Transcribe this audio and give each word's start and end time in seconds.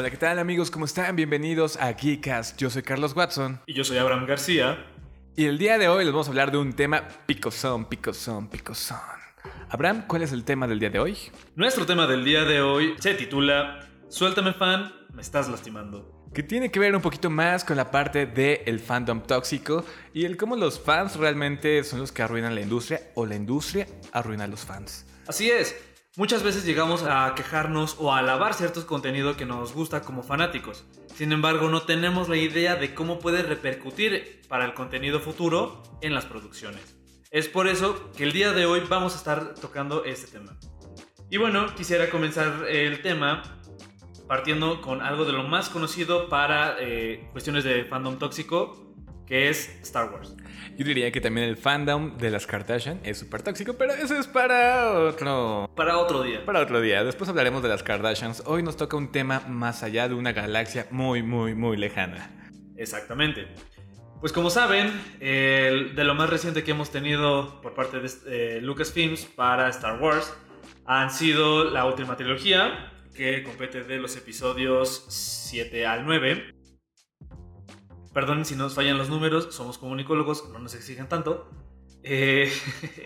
Hola, 0.00 0.08
¿qué 0.08 0.16
tal 0.16 0.38
amigos? 0.38 0.70
¿Cómo 0.70 0.86
están? 0.86 1.14
Bienvenidos 1.14 1.76
a 1.76 1.92
Geekcast. 1.92 2.58
Yo 2.58 2.70
soy 2.70 2.80
Carlos 2.80 3.14
Watson. 3.14 3.60
Y 3.66 3.74
yo 3.74 3.84
soy 3.84 3.98
Abraham 3.98 4.24
García. 4.24 4.86
Y 5.36 5.44
el 5.44 5.58
día 5.58 5.76
de 5.76 5.88
hoy 5.88 6.06
les 6.06 6.12
vamos 6.14 6.26
a 6.26 6.30
hablar 6.30 6.50
de 6.50 6.56
un 6.56 6.72
tema 6.72 7.06
picosón, 7.26 7.84
picosón, 7.84 8.48
picosón. 8.48 8.96
Abraham, 9.68 10.06
¿cuál 10.06 10.22
es 10.22 10.32
el 10.32 10.42
tema 10.42 10.66
del 10.66 10.80
día 10.80 10.88
de 10.88 11.00
hoy? 11.00 11.18
Nuestro 11.54 11.84
tema 11.84 12.06
del 12.06 12.24
día 12.24 12.46
de 12.46 12.62
hoy 12.62 12.94
se 12.98 13.12
titula 13.12 13.90
Suéltame 14.08 14.54
fan, 14.54 14.90
me 15.12 15.20
estás 15.20 15.50
lastimando 15.50 16.16
que 16.32 16.44
tiene 16.44 16.70
que 16.70 16.78
ver 16.78 16.94
un 16.94 17.02
poquito 17.02 17.28
más 17.28 17.64
con 17.64 17.76
la 17.76 17.90
parte 17.90 18.24
del 18.24 18.60
el 18.64 18.78
fandom 18.78 19.20
tóxico 19.20 19.84
y 20.14 20.24
el 20.24 20.36
cómo 20.36 20.54
los 20.54 20.78
fans 20.78 21.16
realmente 21.16 21.82
son 21.82 21.98
los 21.98 22.12
que 22.12 22.22
arruinan 22.22 22.54
la 22.54 22.60
industria 22.60 23.02
o 23.16 23.26
la 23.26 23.34
industria 23.34 23.88
arruina 24.12 24.44
a 24.44 24.46
los 24.46 24.60
fans. 24.60 25.04
Así 25.26 25.50
es, 25.50 25.76
muchas 26.16 26.42
veces 26.42 26.64
llegamos 26.64 27.02
a 27.04 27.34
quejarnos 27.34 27.96
o 27.98 28.12
a 28.12 28.18
alabar 28.18 28.54
ciertos 28.54 28.84
contenidos 28.84 29.36
que 29.36 29.46
nos 29.46 29.72
gusta 29.72 30.02
como 30.02 30.22
fanáticos. 30.22 30.84
Sin 31.14 31.32
embargo, 31.32 31.68
no 31.68 31.82
tenemos 31.82 32.28
la 32.28 32.36
idea 32.36 32.76
de 32.76 32.94
cómo 32.94 33.18
puede 33.18 33.42
repercutir 33.42 34.42
para 34.48 34.64
el 34.64 34.74
contenido 34.74 35.20
futuro 35.20 35.82
en 36.00 36.14
las 36.14 36.26
producciones. 36.26 36.96
Es 37.30 37.48
por 37.48 37.68
eso 37.68 38.10
que 38.16 38.24
el 38.24 38.32
día 38.32 38.52
de 38.52 38.66
hoy 38.66 38.82
vamos 38.88 39.14
a 39.14 39.18
estar 39.18 39.54
tocando 39.54 40.04
este 40.04 40.26
tema. 40.26 40.56
Y 41.30 41.36
bueno, 41.36 41.74
quisiera 41.76 42.10
comenzar 42.10 42.66
el 42.68 43.02
tema 43.02 43.42
partiendo 44.26 44.80
con 44.80 45.02
algo 45.02 45.24
de 45.24 45.32
lo 45.32 45.44
más 45.44 45.68
conocido 45.68 46.28
para 46.28 46.76
eh, 46.80 47.28
cuestiones 47.32 47.64
de 47.64 47.84
fandom 47.84 48.18
tóxico, 48.18 48.89
que 49.30 49.48
es 49.48 49.78
Star 49.82 50.12
Wars. 50.12 50.34
Yo 50.76 50.84
diría 50.84 51.12
que 51.12 51.20
también 51.20 51.48
el 51.48 51.56
fandom 51.56 52.18
de 52.18 52.30
las 52.30 52.48
Kardashian 52.48 52.98
es 53.04 53.18
súper 53.18 53.42
tóxico, 53.42 53.74
pero 53.74 53.92
eso 53.92 54.18
es 54.18 54.26
para 54.26 54.90
otro... 54.98 55.70
Para 55.76 55.98
otro 55.98 56.24
día. 56.24 56.44
Para 56.44 56.58
otro 56.58 56.80
día. 56.80 57.04
Después 57.04 57.30
hablaremos 57.30 57.62
de 57.62 57.68
las 57.68 57.84
Kardashians. 57.84 58.42
Hoy 58.44 58.64
nos 58.64 58.76
toca 58.76 58.96
un 58.96 59.12
tema 59.12 59.38
más 59.48 59.84
allá 59.84 60.08
de 60.08 60.14
una 60.14 60.32
galaxia 60.32 60.88
muy, 60.90 61.22
muy, 61.22 61.54
muy 61.54 61.76
lejana. 61.76 62.50
Exactamente. 62.76 63.46
Pues 64.18 64.32
como 64.32 64.50
saben, 64.50 64.90
de 65.20 66.04
lo 66.04 66.16
más 66.16 66.28
reciente 66.28 66.64
que 66.64 66.72
hemos 66.72 66.90
tenido 66.90 67.60
por 67.62 67.74
parte 67.74 68.00
de 68.00 68.10
eh, 68.26 68.60
Lucasfilms 68.60 69.26
para 69.26 69.68
Star 69.68 70.02
Wars 70.02 70.34
han 70.86 71.12
sido 71.12 71.70
la 71.70 71.84
última 71.84 72.16
trilogía, 72.16 72.92
que 73.14 73.44
compete 73.44 73.84
de 73.84 73.98
los 73.98 74.16
episodios 74.16 75.04
7 75.08 75.86
al 75.86 76.04
9. 76.04 76.59
Perdonen 78.12 78.44
si 78.44 78.56
nos 78.56 78.74
fallan 78.74 78.98
los 78.98 79.08
números, 79.08 79.54
somos 79.54 79.78
comunicólogos, 79.78 80.48
no 80.50 80.58
nos 80.58 80.74
exigen 80.74 81.08
tanto. 81.08 81.48
Eh, 82.02 82.50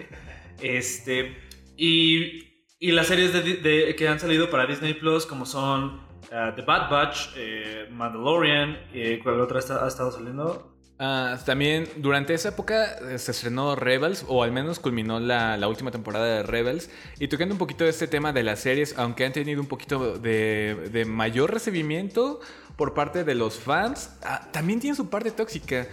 este, 0.62 1.36
y, 1.76 2.64
y, 2.78 2.92
las 2.92 3.08
series 3.08 3.32
de, 3.32 3.94
que 3.96 4.08
han 4.08 4.20
salido 4.20 4.50
para 4.50 4.66
Disney 4.66 4.94
Plus, 4.94 5.26
como 5.26 5.46
son 5.46 6.00
uh, 6.32 6.54
The 6.54 6.62
Bad 6.62 6.90
Batch, 6.90 7.28
eh, 7.36 7.88
Mandalorian, 7.90 8.78
eh, 8.92 9.20
¿cuál 9.22 9.40
otra 9.40 9.58
ha 9.58 9.88
estado 9.88 10.10
saliendo? 10.10 10.73
Ah, 10.98 11.38
también 11.44 11.88
durante 11.96 12.34
esa 12.34 12.50
época 12.50 12.96
eh, 13.10 13.18
se 13.18 13.32
estrenó 13.32 13.74
Rebels, 13.74 14.24
o 14.28 14.44
al 14.44 14.52
menos 14.52 14.78
culminó 14.78 15.18
la, 15.18 15.66
última 15.66 15.90
temporada 15.90 16.26
de 16.26 16.42
Rebels. 16.44 16.88
Y 17.18 17.28
tocando 17.28 17.54
un 17.54 17.58
poquito 17.58 17.84
de 17.84 17.90
este 17.90 18.06
tema 18.06 18.32
de 18.32 18.44
las 18.44 18.60
series, 18.60 18.96
aunque 18.96 19.24
han 19.24 19.32
tenido 19.32 19.60
un 19.60 19.66
poquito 19.66 20.18
de, 20.18 21.04
mayor 21.06 21.52
recibimiento 21.52 22.40
por 22.76 22.94
parte 22.94 23.24
de 23.24 23.34
los 23.34 23.58
fans, 23.58 24.10
ah, 24.22 24.48
también 24.52 24.80
tiene 24.80 24.96
su 24.96 25.10
parte 25.10 25.30
tóxica. 25.32 25.88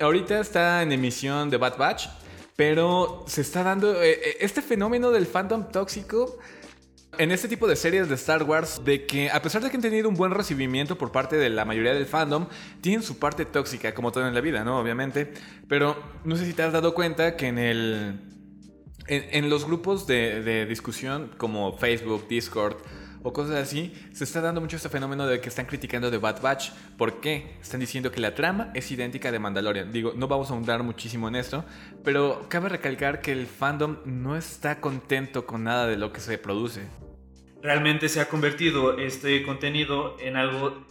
Ahorita 0.00 0.38
está 0.40 0.82
en 0.82 0.92
emisión 0.92 1.48
de 1.48 1.56
Bad 1.56 1.78
Batch, 1.78 2.08
pero 2.56 3.24
se 3.26 3.40
está 3.40 3.62
dando 3.62 4.02
eh, 4.02 4.12
eh, 4.12 4.36
este 4.40 4.60
fenómeno 4.60 5.10
del 5.10 5.26
fandom 5.26 5.70
tóxico 5.70 6.38
en 7.18 7.30
este 7.30 7.48
tipo 7.48 7.66
de 7.66 7.76
series 7.76 8.08
de 8.08 8.14
Star 8.14 8.42
Wars, 8.42 8.82
de 8.84 9.06
que 9.06 9.30
a 9.30 9.42
pesar 9.42 9.62
de 9.62 9.70
que 9.70 9.76
han 9.76 9.82
tenido 9.82 10.08
un 10.08 10.14
buen 10.14 10.32
recibimiento 10.32 10.96
por 10.96 11.12
parte 11.12 11.36
de 11.36 11.50
la 11.50 11.64
mayoría 11.64 11.92
del 11.92 12.06
fandom, 12.06 12.46
tienen 12.80 13.02
su 13.02 13.18
parte 13.18 13.44
tóxica, 13.44 13.94
como 13.94 14.12
todo 14.12 14.26
en 14.26 14.34
la 14.34 14.40
vida, 14.40 14.64
¿no? 14.64 14.78
Obviamente. 14.78 15.32
Pero 15.68 16.02
no 16.24 16.36
sé 16.36 16.46
si 16.46 16.54
te 16.54 16.62
has 16.62 16.72
dado 16.72 16.94
cuenta 16.94 17.36
que 17.36 17.48
en 17.48 17.58
el. 17.58 18.20
En, 19.08 19.50
los 19.50 19.66
grupos 19.66 20.06
de, 20.06 20.42
de 20.42 20.64
discusión 20.64 21.32
como 21.36 21.76
Facebook, 21.76 22.28
Discord, 22.28 22.76
o 23.22 23.32
cosas 23.32 23.56
así, 23.56 23.94
se 24.12 24.24
está 24.24 24.40
dando 24.40 24.60
mucho 24.60 24.76
este 24.76 24.88
fenómeno 24.88 25.26
de 25.26 25.40
que 25.40 25.48
están 25.48 25.66
criticando 25.66 26.10
de 26.10 26.18
Bad 26.18 26.42
Batch. 26.42 26.70
¿Por 26.96 27.20
qué? 27.20 27.56
Están 27.60 27.80
diciendo 27.80 28.10
que 28.10 28.20
la 28.20 28.34
trama 28.34 28.70
es 28.74 28.90
idéntica 28.90 29.30
de 29.30 29.38
Mandalorian. 29.38 29.92
Digo, 29.92 30.12
no 30.16 30.28
vamos 30.28 30.50
a 30.50 30.54
ahondar 30.54 30.82
muchísimo 30.82 31.28
en 31.28 31.36
esto, 31.36 31.64
pero 32.04 32.46
cabe 32.48 32.68
recalcar 32.68 33.20
que 33.20 33.32
el 33.32 33.46
fandom 33.46 33.98
no 34.04 34.36
está 34.36 34.80
contento 34.80 35.46
con 35.46 35.64
nada 35.64 35.86
de 35.86 35.96
lo 35.96 36.12
que 36.12 36.20
se 36.20 36.38
produce. 36.38 36.82
Realmente 37.62 38.08
se 38.08 38.20
ha 38.20 38.28
convertido 38.28 38.98
este 38.98 39.42
contenido 39.42 40.16
en 40.20 40.36
algo... 40.36 40.86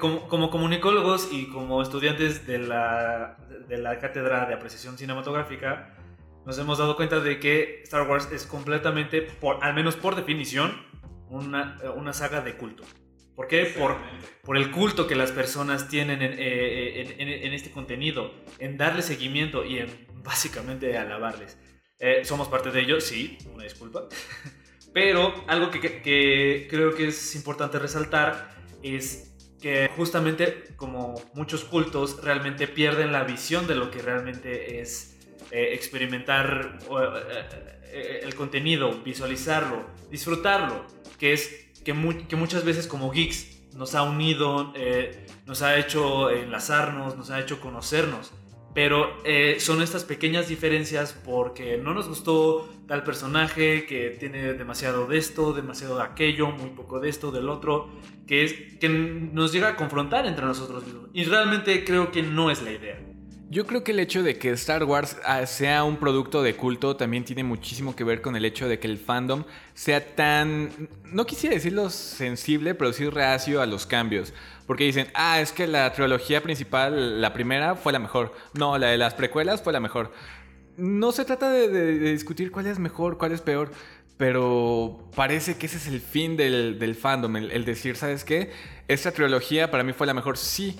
Como, 0.00 0.26
como 0.28 0.50
comunicólogos 0.50 1.28
y 1.30 1.46
como 1.46 1.80
estudiantes 1.80 2.44
de 2.44 2.58
la, 2.58 3.36
de 3.68 3.78
la 3.78 4.00
cátedra 4.00 4.46
de 4.46 4.54
apreciación 4.54 4.98
cinematográfica, 4.98 5.94
nos 6.44 6.58
hemos 6.58 6.78
dado 6.78 6.96
cuenta 6.96 7.20
de 7.20 7.38
que 7.38 7.82
Star 7.84 8.08
Wars 8.08 8.28
es 8.32 8.46
completamente, 8.46 9.22
por, 9.22 9.62
al 9.62 9.74
menos 9.74 9.94
por 9.94 10.16
definición, 10.16 10.72
una, 11.30 11.78
una 11.96 12.12
saga 12.12 12.40
de 12.40 12.56
culto. 12.56 12.84
¿Por 13.40 13.48
qué? 13.48 13.64
Por, 13.64 13.96
por, 14.42 14.58
el 14.58 14.70
culto 14.70 15.06
que 15.06 15.14
las 15.14 15.32
personas 15.32 15.88
tienen 15.88 16.20
en, 16.20 16.34
eh, 16.36 17.16
en, 17.18 17.28
en, 17.28 17.52
este 17.54 17.70
contenido, 17.70 18.34
en 18.58 18.76
darle 18.76 19.00
seguimiento 19.00 19.64
y 19.64 19.78
en 19.78 19.88
básicamente 20.22 20.98
alabarles. 20.98 21.56
Eh, 21.98 22.22
somos 22.24 22.48
parte 22.48 22.70
de 22.70 22.80
ello, 22.82 23.00
sí, 23.00 23.38
una 23.54 23.64
disculpa. 23.64 24.08
Pero 24.92 25.32
algo 25.46 25.70
que, 25.70 26.02
que, 26.02 26.66
creo 26.68 26.94
que 26.94 27.08
es 27.08 27.34
importante 27.34 27.78
resaltar 27.78 28.50
es 28.82 29.38
que 29.58 29.88
justamente 29.96 30.74
como 30.76 31.14
muchos 31.32 31.64
cultos 31.64 32.22
realmente 32.22 32.66
pierden 32.66 33.10
la 33.10 33.24
visión 33.24 33.66
de 33.66 33.74
lo 33.74 33.90
que 33.90 34.02
realmente 34.02 34.80
es 34.80 35.18
eh, 35.50 35.70
experimentar 35.72 36.78
el 37.90 38.34
contenido, 38.34 39.00
visualizarlo, 39.02 39.86
disfrutarlo 40.10 40.99
que 41.20 41.34
es 41.34 41.70
que, 41.84 41.92
muchas 41.92 42.64
veces 42.64 42.86
como 42.86 43.10
geeks 43.10 43.60
nos 43.76 43.94
ha 43.94 44.02
unido, 44.02 44.72
eh, 44.74 45.26
nos 45.46 45.62
ha 45.62 45.78
hecho 45.78 46.30
enlazarnos, 46.30 47.16
nos 47.16 47.30
ha 47.30 47.38
hecho 47.38 47.60
conocernos. 47.60 48.32
Pero 48.72 49.08
eh, 49.24 49.56
son 49.58 49.82
estas 49.82 50.04
pequeñas 50.04 50.48
diferencias 50.48 51.12
porque 51.12 51.76
no 51.76 51.92
nos 51.92 52.08
gustó 52.08 52.68
tal 52.86 53.02
personaje 53.02 53.84
que 53.84 54.10
tiene 54.10 54.54
demasiado 54.54 55.06
de 55.06 55.18
esto, 55.18 55.52
demasiado 55.52 55.96
de 55.96 56.04
aquello, 56.04 56.50
muy 56.52 56.70
poco 56.70 57.00
de 57.00 57.08
esto, 57.08 57.32
del 57.32 57.48
otro, 57.48 57.90
que, 58.28 58.78
que 58.80 58.88
nos 58.88 59.52
llega 59.52 59.70
a 59.70 59.76
confrontar 59.76 60.26
entre 60.26 60.46
nosotros 60.46 60.84
mismos. 60.86 61.10
Y 61.12 61.24
realmente 61.24 61.84
creo 61.84 62.12
que 62.12 62.22
no 62.22 62.50
es 62.50 62.62
la 62.62 62.70
idea. 62.70 63.09
Yo 63.50 63.66
creo 63.66 63.82
que 63.82 63.90
el 63.90 63.98
hecho 63.98 64.22
de 64.22 64.38
que 64.38 64.50
Star 64.50 64.84
Wars 64.84 65.16
ah, 65.24 65.44
sea 65.44 65.82
un 65.82 65.96
producto 65.96 66.40
de 66.40 66.54
culto 66.54 66.94
también 66.94 67.24
tiene 67.24 67.42
muchísimo 67.42 67.96
que 67.96 68.04
ver 68.04 68.22
con 68.22 68.36
el 68.36 68.44
hecho 68.44 68.68
de 68.68 68.78
que 68.78 68.86
el 68.86 68.96
fandom 68.96 69.42
sea 69.74 70.14
tan, 70.14 70.70
no 71.06 71.26
quisiera 71.26 71.56
decirlo 71.56 71.90
sensible, 71.90 72.76
pero 72.76 72.92
sí 72.92 73.08
reacio 73.08 73.60
a 73.60 73.66
los 73.66 73.86
cambios. 73.86 74.32
Porque 74.68 74.84
dicen, 74.84 75.08
ah, 75.14 75.40
es 75.40 75.50
que 75.50 75.66
la 75.66 75.92
trilogía 75.92 76.44
principal, 76.44 77.20
la 77.20 77.32
primera, 77.32 77.74
fue 77.74 77.92
la 77.92 77.98
mejor. 77.98 78.32
No, 78.54 78.78
la 78.78 78.86
de 78.86 78.98
las 78.98 79.14
precuelas 79.14 79.60
fue 79.60 79.72
la 79.72 79.80
mejor. 79.80 80.12
No 80.76 81.10
se 81.10 81.24
trata 81.24 81.50
de, 81.50 81.98
discutir 82.12 82.52
cuál 82.52 82.68
es 82.68 82.78
mejor, 82.78 83.18
cuál 83.18 83.32
es 83.32 83.40
peor, 83.40 83.72
pero 84.16 85.10
parece 85.16 85.56
que 85.56 85.66
ese 85.66 85.78
es 85.78 85.88
el 85.88 86.00
fin 86.00 86.36
del, 86.36 86.94
fandom, 86.94 87.36
el, 87.36 87.50
el 87.50 87.64
decir, 87.64 87.96
¿sabes 87.96 88.22
qué? 88.22 88.52
Esta 88.86 89.10
trilogía 89.10 89.72
para 89.72 89.82
mí 89.82 89.92
fue 89.92 90.06
la 90.06 90.14
mejor, 90.14 90.38
sí 90.38 90.78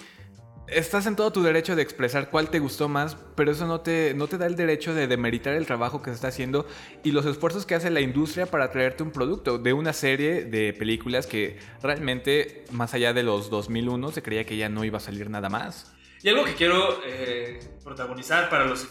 estás 0.73 1.07
en 1.07 1.17
todo 1.17 1.33
tu 1.33 1.43
derecho 1.43 1.77
de 1.77 1.83
expresar 1.83 2.31
cuál 2.31 2.51
te 2.51 2.59
gustó 2.59 2.89
más, 2.89 3.17
pero 3.35 3.51
eso 3.51 3.67
no 3.67 3.81
te, 3.81 4.15
no 4.15 4.29
te 4.29 4.39
da 4.39 4.47
el 4.47 4.57
derecho 4.57 4.95
de 4.95 5.07
demeritar 5.07 5.55
el 5.55 5.67
trabajo 5.67 6.03
que 6.03 6.11
se 6.11 6.15
está 6.15 6.29
haciendo 6.29 6.67
y 7.03 7.13
los 7.13 7.27
esfuerzos 7.27 7.67
que 7.67 7.75
hace 7.75 7.91
la 7.91 8.01
industria 8.01 8.47
para 8.47 8.71
traerte 8.71 9.03
un 9.03 9.11
producto 9.11 9.59
de 9.59 9.73
una 9.73 9.93
serie 9.93 10.45
de 10.45 10.73
películas 10.73 11.27
que 11.27 11.59
realmente, 11.83 12.65
más 12.71 12.95
allá 12.95 13.13
de 13.13 13.23
los 13.23 13.51
2001, 13.51 14.13
se 14.13 14.23
creía 14.23 14.45
que 14.45 14.57
ya 14.57 14.69
no 14.69 14.85
iba 14.85 14.99
a 14.99 15.01
salir 15.01 15.31
nada 15.31 15.49
más. 15.49 15.93
Y 16.23 16.29
algo 16.29 16.45
que 16.45 16.55
quiero 16.55 17.01
eh, 17.07 17.61
protagonizar 17.83 18.51
para, 18.51 18.67
los, 18.67 18.87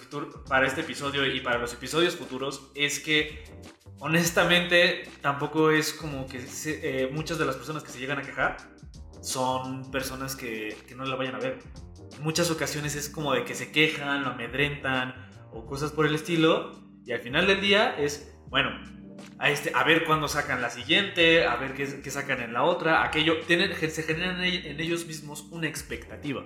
para 0.47 0.65
este 0.65 0.81
episodio 0.81 1.25
y 1.27 1.41
para 1.41 1.59
los 1.59 1.73
episodios 1.73 2.15
futuros 2.15 2.71
es 2.73 2.99
que 2.99 3.43
honestamente 3.99 5.03
tampoco 5.21 5.69
es 5.69 5.93
como 5.93 6.25
que 6.27 6.43
eh, 6.65 7.09
muchas 7.11 7.37
de 7.37 7.45
las 7.45 7.55
personas 7.55 7.83
que 7.83 7.91
se 7.91 7.99
llegan 7.99 8.17
a 8.17 8.23
quejar 8.23 8.57
son 9.21 9.91
personas 9.91 10.35
que, 10.35 10.75
que 10.87 10.95
no 10.95 11.05
la 11.05 11.15
vayan 11.15 11.35
a 11.35 11.39
ver. 11.39 11.59
En 12.17 12.23
muchas 12.23 12.49
ocasiones 12.51 12.95
es 12.95 13.09
como 13.09 13.33
de 13.33 13.45
que 13.45 13.55
se 13.55 13.71
quejan, 13.71 14.23
lo 14.23 14.29
amedrentan 14.29 15.15
o 15.51 15.65
cosas 15.65 15.91
por 15.91 16.05
el 16.05 16.15
estilo. 16.15 16.71
Y 17.05 17.11
al 17.11 17.19
final 17.19 17.47
del 17.47 17.61
día 17.61 17.95
es, 17.97 18.35
bueno, 18.49 18.69
a, 19.37 19.49
este, 19.49 19.71
a 19.73 19.83
ver 19.83 20.05
cuándo 20.05 20.27
sacan 20.27 20.61
la 20.61 20.69
siguiente, 20.69 21.45
a 21.45 21.55
ver 21.55 21.73
qué, 21.73 22.01
qué 22.01 22.11
sacan 22.11 22.41
en 22.41 22.53
la 22.53 22.63
otra. 22.63 23.03
Aquello, 23.03 23.39
tienen, 23.47 23.73
se 23.75 24.03
generan 24.03 24.43
en 24.43 24.79
ellos 24.79 25.05
mismos 25.05 25.47
una 25.51 25.67
expectativa. 25.67 26.45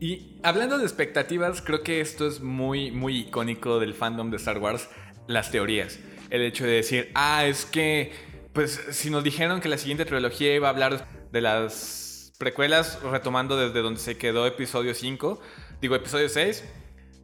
Y 0.00 0.38
hablando 0.42 0.76
de 0.76 0.84
expectativas, 0.84 1.62
creo 1.62 1.82
que 1.82 2.00
esto 2.00 2.26
es 2.26 2.40
muy, 2.40 2.90
muy 2.90 3.20
icónico 3.20 3.80
del 3.80 3.94
fandom 3.94 4.30
de 4.30 4.36
Star 4.36 4.58
Wars, 4.58 4.90
las 5.26 5.50
teorías. 5.50 5.98
El 6.28 6.42
hecho 6.42 6.64
de 6.64 6.72
decir, 6.72 7.10
ah, 7.14 7.46
es 7.46 7.64
que, 7.64 8.12
pues 8.52 8.78
si 8.90 9.08
nos 9.08 9.24
dijeron 9.24 9.60
que 9.60 9.68
la 9.68 9.78
siguiente 9.78 10.04
trilogía 10.04 10.54
iba 10.54 10.68
a 10.68 10.70
hablar 10.70 11.08
de 11.32 11.40
las 11.40 12.32
precuelas, 12.38 13.00
retomando 13.02 13.56
desde 13.56 13.80
donde 13.80 14.00
se 14.00 14.16
quedó 14.16 14.46
episodio 14.46 14.94
5, 14.94 15.40
digo 15.80 15.94
episodio 15.94 16.28
6, 16.28 16.64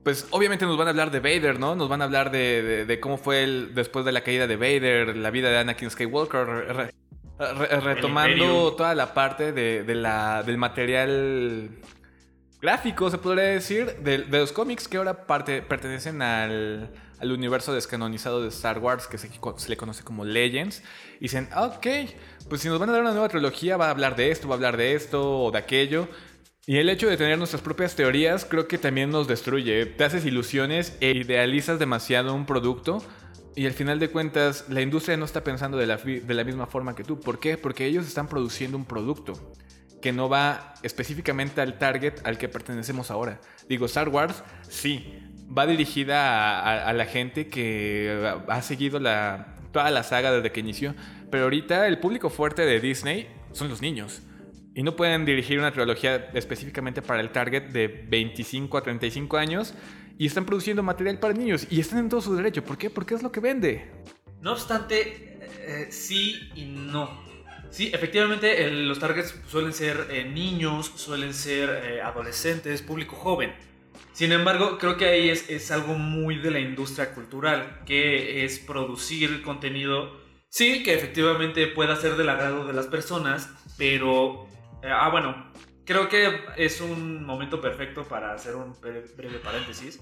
pues 0.04 0.26
obviamente 0.31 0.64
nos 0.64 0.76
van 0.76 0.88
a 0.88 0.90
hablar 0.90 1.10
de 1.10 1.20
Vader, 1.20 1.60
¿no? 1.60 1.75
Nos 1.76 1.88
van 1.88 2.02
a 2.02 2.04
hablar 2.04 2.31
de, 2.31 2.99
cómo 3.00 3.19
fue 3.19 3.44
el, 3.44 3.75
después 3.75 4.04
de 4.04 4.12
la 4.12 4.22
caída 4.22 4.46
de 4.46 4.56
Vader, 4.56 5.16
la 5.16 5.31
vida 5.31 5.50
de 5.50 5.58
Anakin 5.58 5.90
Skywalker, 5.90 6.93
retomando 7.38 8.75
toda 8.75 8.94
la 8.94 9.14
parte 9.14 9.52
de, 9.52 9.94
la, 9.94 10.43
del 10.43 10.58
material 10.58 11.70
gráfico, 12.60 13.10
se 13.10 13.19
podría 13.19 13.44
decir, 13.44 13.96
de, 13.99 14.19
los 14.19 14.52
cómics 14.52 14.88
que 14.88 14.96
ahora 14.96 15.26
parte, 15.26 15.62
pertenecen 15.62 16.20
al, 16.22 16.90
universo 17.20 17.72
descanonizado 17.72 18.43
de 18.43 18.49
Star 18.49 18.81
Wars, 18.81 19.06
que 19.06 19.19
se, 19.19 19.28
se, 19.28 19.69
le 19.69 19.76
conoce 19.76 20.02
como 20.02 20.25
Legends. 20.25 20.82
Y 21.19 21.25
dicen, 21.25 21.49
ok, 21.56 21.87
pues 22.52 22.60
si 22.60 22.69
nos 22.69 22.78
van 22.78 22.90
a 22.90 22.93
dar 22.93 23.00
una 23.00 23.12
nueva 23.12 23.31
trilogía, 23.31 23.78
va 23.78 23.87
a 23.87 23.90
hablar 23.93 24.14
de 24.14 24.31
esto, 24.31 24.46
va 24.46 24.56
a 24.56 24.56
hablar 24.56 24.76
de 24.76 24.93
esto 24.93 25.40
o 25.40 25.50
de 25.50 25.56
aquello. 25.56 26.06
Y 26.66 26.76
el 26.76 26.90
hecho 26.90 27.08
de 27.08 27.16
tener 27.16 27.38
nuestras 27.38 27.62
propias 27.62 27.96
teorías 27.96 28.44
creo 28.44 28.69
que 28.69 28.76
también 28.76 29.08
nos 29.08 29.26
destruye. 29.26 29.87
Te 29.87 30.04
haces 30.04 30.26
ilusiones 30.26 30.94
e 31.00 31.12
idealizas 31.12 31.78
demasiado 31.78 32.34
un 32.34 32.44
producto 32.44 33.02
y 33.56 33.64
al 33.64 33.72
final 33.72 33.99
de 33.99 34.10
cuentas 34.10 34.66
la 34.69 34.82
industria 34.82 35.16
no 35.16 35.25
está 35.25 35.43
pensando 35.43 35.78
de 35.78 35.87
la, 35.87 35.96
de 35.96 36.34
la 36.34 36.44
misma 36.44 36.66
forma 36.66 36.94
que 36.94 37.04
tú. 37.04 37.19
¿Por 37.19 37.40
qué? 37.40 37.56
Porque 37.56 37.87
ellos 37.87 38.06
están 38.06 38.28
produciendo 38.28 38.76
un 38.76 38.84
producto 38.84 39.54
que 40.02 40.12
no 40.12 40.28
va 40.28 40.75
específicamente 40.82 41.62
al 41.62 41.78
target 41.78 42.20
al 42.25 42.37
que 42.37 42.50
pertenecemos 42.50 43.10
ahora. 43.10 43.40
Digo, 43.66 43.87
Star 43.87 44.10
Wars 44.10 44.44
sí, 44.69 45.20
va 45.56 45.66
dirigida 45.66 46.60
a, 46.60 46.87
a 46.90 46.93
la 46.93 47.06
gente 47.06 47.49
que 47.49 48.31
ha 48.46 48.60
seguido 48.60 49.00
la, 49.00 49.56
toda 49.73 49.91
la 49.91 50.03
saga 50.03 50.33
desde 50.33 50.53
que 50.53 50.61
inició, 50.61 50.95
pero 51.31 51.45
ahorita 51.45 51.87
el 51.89 51.99
público 51.99 52.31
fuerte 52.31 52.65
de 52.65 52.81
Disney 52.81 53.29
son 53.53 53.69
los 53.69 53.83
niños. 53.83 54.23
Y 54.75 54.83
no 54.83 54.97
pueden 54.97 55.25
dirigir 55.25 55.59
una 55.59 55.73
trilogía 55.73 56.31
específicamente 56.33 57.03
para 57.03 57.21
el 57.21 57.31
target 57.31 57.65
de 57.71 57.89
25 58.09 58.79
a 58.79 58.83
35 58.83 59.37
años 59.37 59.75
y 60.19 60.27
están 60.27 60.47
produciendo 60.47 60.83
material 60.83 61.19
para 61.19 61.35
niños 61.35 61.67
y 61.69 61.81
están 61.81 61.99
en 61.99 62.09
todo 62.09 62.21
su 62.21 62.35
derecho. 62.35 62.65
¿Por 62.65 62.79
qué? 62.79 62.89
Porque 62.89 63.15
es 63.15 63.23
lo 63.23 63.33
que 63.33 63.41
vende. 63.41 63.91
No 64.41 64.53
obstante, 64.53 65.39
eh, 65.61 65.89
sí 65.91 66.51
y 66.55 66.65
no. 66.65 67.23
Sí, 67.71 67.91
efectivamente 67.93 68.71
los 68.71 68.99
targets 68.99 69.35
suelen 69.49 69.73
ser 69.73 70.09
eh, 70.11 70.25
niños, 70.25 70.93
suelen 70.95 71.33
ser 71.33 71.71
eh, 71.85 72.03
adolescentes, 72.03 72.83
público 72.83 73.17
joven. 73.17 73.53
Sin 74.12 74.32
embargo, 74.32 74.79
creo 74.79 74.97
que 74.97 75.06
ahí 75.06 75.31
es, 75.31 75.49
es, 75.49 75.70
algo 75.70 75.94
muy 75.94 76.37
de 76.37 76.50
la 76.50 76.61
industria 76.61 77.14
cultural, 77.14 77.82
que 77.87 78.44
es 78.44 78.59
producir 78.59 79.43
contenido, 79.43 80.20
sí, 80.49 80.82
que 80.82 80.94
efectivamente 80.94 81.67
pueda 81.67 81.97
ser 81.97 82.17
del 82.17 82.29
agrado 82.29 82.67
de 82.67 82.75
las 82.75 82.87
personas, 82.87 83.49
pero 83.79 84.47
eh, 84.82 84.91
ah, 84.91 85.09
bueno, 85.11 85.50
creo 85.85 86.09
que 86.09 86.44
es 86.56 86.81
un 86.81 87.25
momento 87.25 87.61
perfecto 87.61 88.05
para 88.05 88.35
hacer 88.35 88.56
un 88.56 88.79
breve 88.81 89.38
paréntesis. 89.38 90.00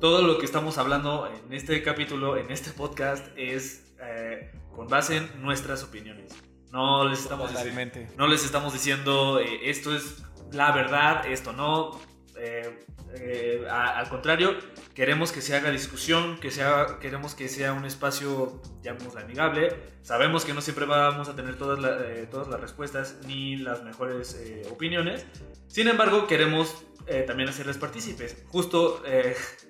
Todo 0.00 0.22
lo 0.22 0.38
que 0.38 0.44
estamos 0.44 0.78
hablando 0.78 1.26
en 1.26 1.52
este 1.52 1.82
capítulo, 1.82 2.36
en 2.36 2.52
este 2.52 2.70
podcast, 2.70 3.26
es 3.36 3.94
eh, 4.00 4.52
con 4.72 4.86
base 4.86 5.16
en 5.16 5.42
nuestras 5.42 5.82
opiniones. 5.82 6.32
No 6.70 7.08
les 7.08 7.20
estamos, 7.20 7.50
diciendo, 7.50 7.98
no 8.16 8.26
les 8.28 8.44
estamos 8.44 8.72
diciendo 8.72 9.40
eh, 9.40 9.70
esto 9.70 9.96
es 9.96 10.22
la 10.52 10.70
verdad, 10.70 11.26
esto 11.26 11.52
no. 11.52 11.98
Eh, 12.40 13.66
al 13.70 14.08
contrario, 14.08 14.56
queremos 14.94 15.32
que 15.32 15.40
se 15.40 15.56
haga 15.56 15.70
discusión, 15.70 16.38
que 16.38 16.50
sea, 16.50 16.98
queremos 17.00 17.34
que 17.34 17.48
sea 17.48 17.72
un 17.72 17.84
espacio, 17.84 18.60
llamémoslo 18.82 19.20
amigable. 19.20 19.74
Sabemos 20.02 20.44
que 20.44 20.52
no 20.52 20.60
siempre 20.60 20.84
vamos 20.84 21.28
a 21.28 21.34
tener 21.34 21.56
todas, 21.56 21.78
eh, 22.02 22.28
todas 22.30 22.48
las 22.48 22.60
respuestas 22.60 23.18
ni 23.26 23.56
las 23.56 23.82
mejores 23.82 24.34
eh, 24.34 24.62
opiniones. 24.70 25.26
Sin 25.68 25.88
embargo, 25.88 26.26
queremos 26.26 26.84
también 27.26 27.48
hacerles 27.48 27.78
partícipes. 27.78 28.44
Justo 28.48 29.02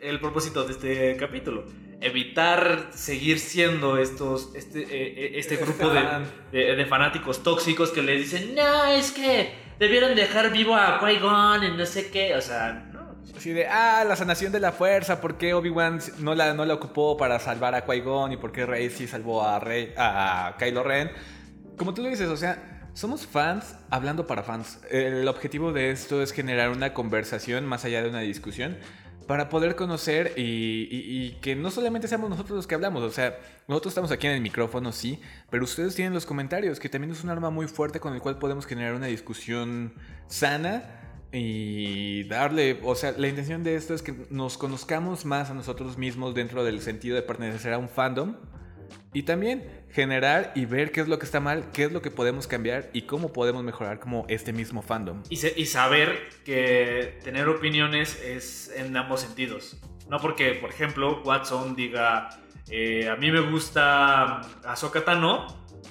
el 0.00 0.18
propósito 0.18 0.64
de 0.64 0.72
este 0.72 1.16
capítulo. 1.16 1.66
Evitar 2.00 2.88
seguir 2.92 3.38
siendo 3.38 3.96
estos, 3.96 4.52
este, 4.56 5.38
este 5.38 5.56
grupo 5.56 5.88
de, 6.50 6.74
de, 6.74 6.86
fanáticos 6.86 7.44
tóxicos 7.44 7.92
que 7.92 8.02
le 8.02 8.16
dicen, 8.16 8.56
no, 8.56 8.86
es 8.86 9.12
que 9.12 9.67
debieron 9.78 10.14
dejar 10.14 10.50
vivo 10.50 10.74
a 10.74 11.00
Qui-Gon 11.00 11.64
y 11.64 11.76
no 11.76 11.86
sé 11.86 12.10
qué. 12.10 12.34
O 12.36 12.40
sea, 12.40 12.84
Así 13.36 13.50
de, 13.50 13.66
ah, 13.68 14.04
la 14.04 14.16
sanación 14.16 14.50
de 14.50 14.58
la 14.58 14.72
fuerza, 14.72 15.20
¿por 15.20 15.38
qué 15.38 15.54
Obi-Wan 15.54 16.00
no 16.18 16.34
la, 16.34 16.54
no 16.54 16.64
la 16.64 16.74
ocupó 16.74 17.16
para 17.16 17.38
salvar 17.38 17.74
a 17.74 17.86
Qui-Gon 17.86 18.32
y 18.32 18.36
por 18.36 18.50
qué 18.50 18.66
Rey 18.66 18.90
sí 18.90 19.06
salvó 19.06 19.44
a, 19.44 19.60
Rey, 19.60 19.92
a 19.96 20.56
Kylo 20.58 20.82
Ren? 20.82 21.12
Como 21.76 21.94
tú 21.94 22.02
lo 22.02 22.08
dices, 22.08 22.28
o 22.28 22.36
sea, 22.36 22.90
somos 22.94 23.26
fans 23.28 23.76
hablando 23.90 24.26
para 24.26 24.42
fans. 24.42 24.80
El 24.90 25.28
objetivo 25.28 25.72
de 25.72 25.92
esto 25.92 26.20
es 26.20 26.32
generar 26.32 26.70
una 26.70 26.94
conversación 26.94 27.64
más 27.64 27.84
allá 27.84 28.02
de 28.02 28.08
una 28.08 28.20
discusión 28.20 28.76
para 29.28 29.50
poder 29.50 29.76
conocer 29.76 30.32
y, 30.36 31.32
que 31.42 31.54
no 31.54 31.70
solamente 31.70 32.08
seamos 32.08 32.30
nosotros 32.30 32.56
los 32.56 32.66
que 32.66 32.74
hablamos, 32.74 33.02
o 33.02 33.10
sea, 33.10 33.38
nosotros 33.68 33.92
estamos 33.92 34.10
aquí 34.10 34.26
en 34.26 34.32
el 34.32 34.40
micrófono, 34.40 34.90
sí, 34.90 35.20
pero 35.50 35.64
ustedes 35.64 35.94
tienen 35.94 36.14
los 36.14 36.24
comentarios, 36.24 36.80
que 36.80 36.88
también 36.88 37.12
es 37.12 37.22
un 37.22 37.28
arma 37.28 37.50
muy 37.50 37.68
fuerte 37.68 38.00
con 38.00 38.14
el 38.14 38.20
cual 38.22 38.38
podemos 38.38 38.66
generar 38.66 38.94
una 38.94 39.06
discusión 39.06 39.92
sana 40.28 40.82
y 41.30 42.24
darle, 42.24 42.80
o 42.82 42.94
sea, 42.94 43.12
la 43.12 43.28
intención 43.28 43.62
de 43.62 43.76
esto 43.76 43.92
es 43.92 44.00
que 44.00 44.14
nos 44.30 44.56
conozcamos 44.56 45.26
más 45.26 45.50
a 45.50 45.54
nosotros 45.54 45.98
mismos 45.98 46.34
dentro 46.34 46.64
del 46.64 46.80
sentido 46.80 47.14
de 47.14 47.22
pertenecer 47.22 47.74
a 47.74 47.78
un 47.78 47.90
fandom 47.90 48.34
y 49.12 49.22
también 49.22 49.64
generar 49.90 50.52
y 50.54 50.66
ver 50.66 50.92
qué 50.92 51.00
es 51.00 51.08
lo 51.08 51.18
que 51.18 51.24
está 51.24 51.40
mal, 51.40 51.70
qué 51.72 51.84
es 51.84 51.92
lo 51.92 52.02
que 52.02 52.10
podemos 52.10 52.46
cambiar 52.46 52.90
y 52.92 53.02
cómo 53.02 53.32
podemos 53.32 53.64
mejorar 53.64 53.98
como 54.00 54.26
este 54.28 54.52
mismo 54.52 54.82
fandom. 54.82 55.22
Y, 55.28 55.36
saber 55.36 56.28
que 56.44 57.18
tener 57.24 57.48
opiniones 57.48 58.20
es 58.22 58.70
en 58.76 58.96
ambos 58.96 59.20
sentidos. 59.20 59.76
No 60.08 60.18
porque, 60.18 60.54
por 60.54 60.70
ejemplo, 60.70 61.22
Watson 61.24 61.74
diga, 61.74 62.30
eh, 62.70 63.08
a 63.08 63.16
mí 63.16 63.30
me 63.30 63.40
gusta 63.40 64.40
Ahsoka 64.64 65.04
Tano, 65.04 65.46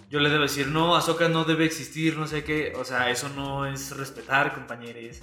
yo 0.10 0.22
le 0.22 0.30
debo 0.30 0.44
decir, 0.44 0.68
no, 0.68 0.96
Ahsoka 0.96 1.28
no 1.28 1.44
debe 1.44 1.66
existir, 1.66 2.18
no 2.18 2.28
sé 2.28 2.44
qué. 2.44 2.74
O 2.78 2.86
sea, 2.86 3.10
eso 3.10 3.30
no 3.30 3.66
es 3.66 3.96
respetar, 3.96 4.54
compañeros. 4.54 5.22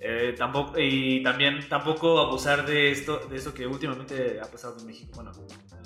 Eh, 0.00 0.34
tampoco, 0.36 0.78
y 0.78 1.22
también 1.22 1.66
tampoco 1.68 2.18
abusar 2.18 2.66
de 2.66 2.90
esto, 2.90 3.18
de 3.30 3.36
esto 3.36 3.54
que 3.54 3.66
últimamente 3.66 4.40
ha 4.42 4.50
pasado 4.50 4.76
en 4.80 4.86
México. 4.86 5.12
Bueno, 5.14 5.32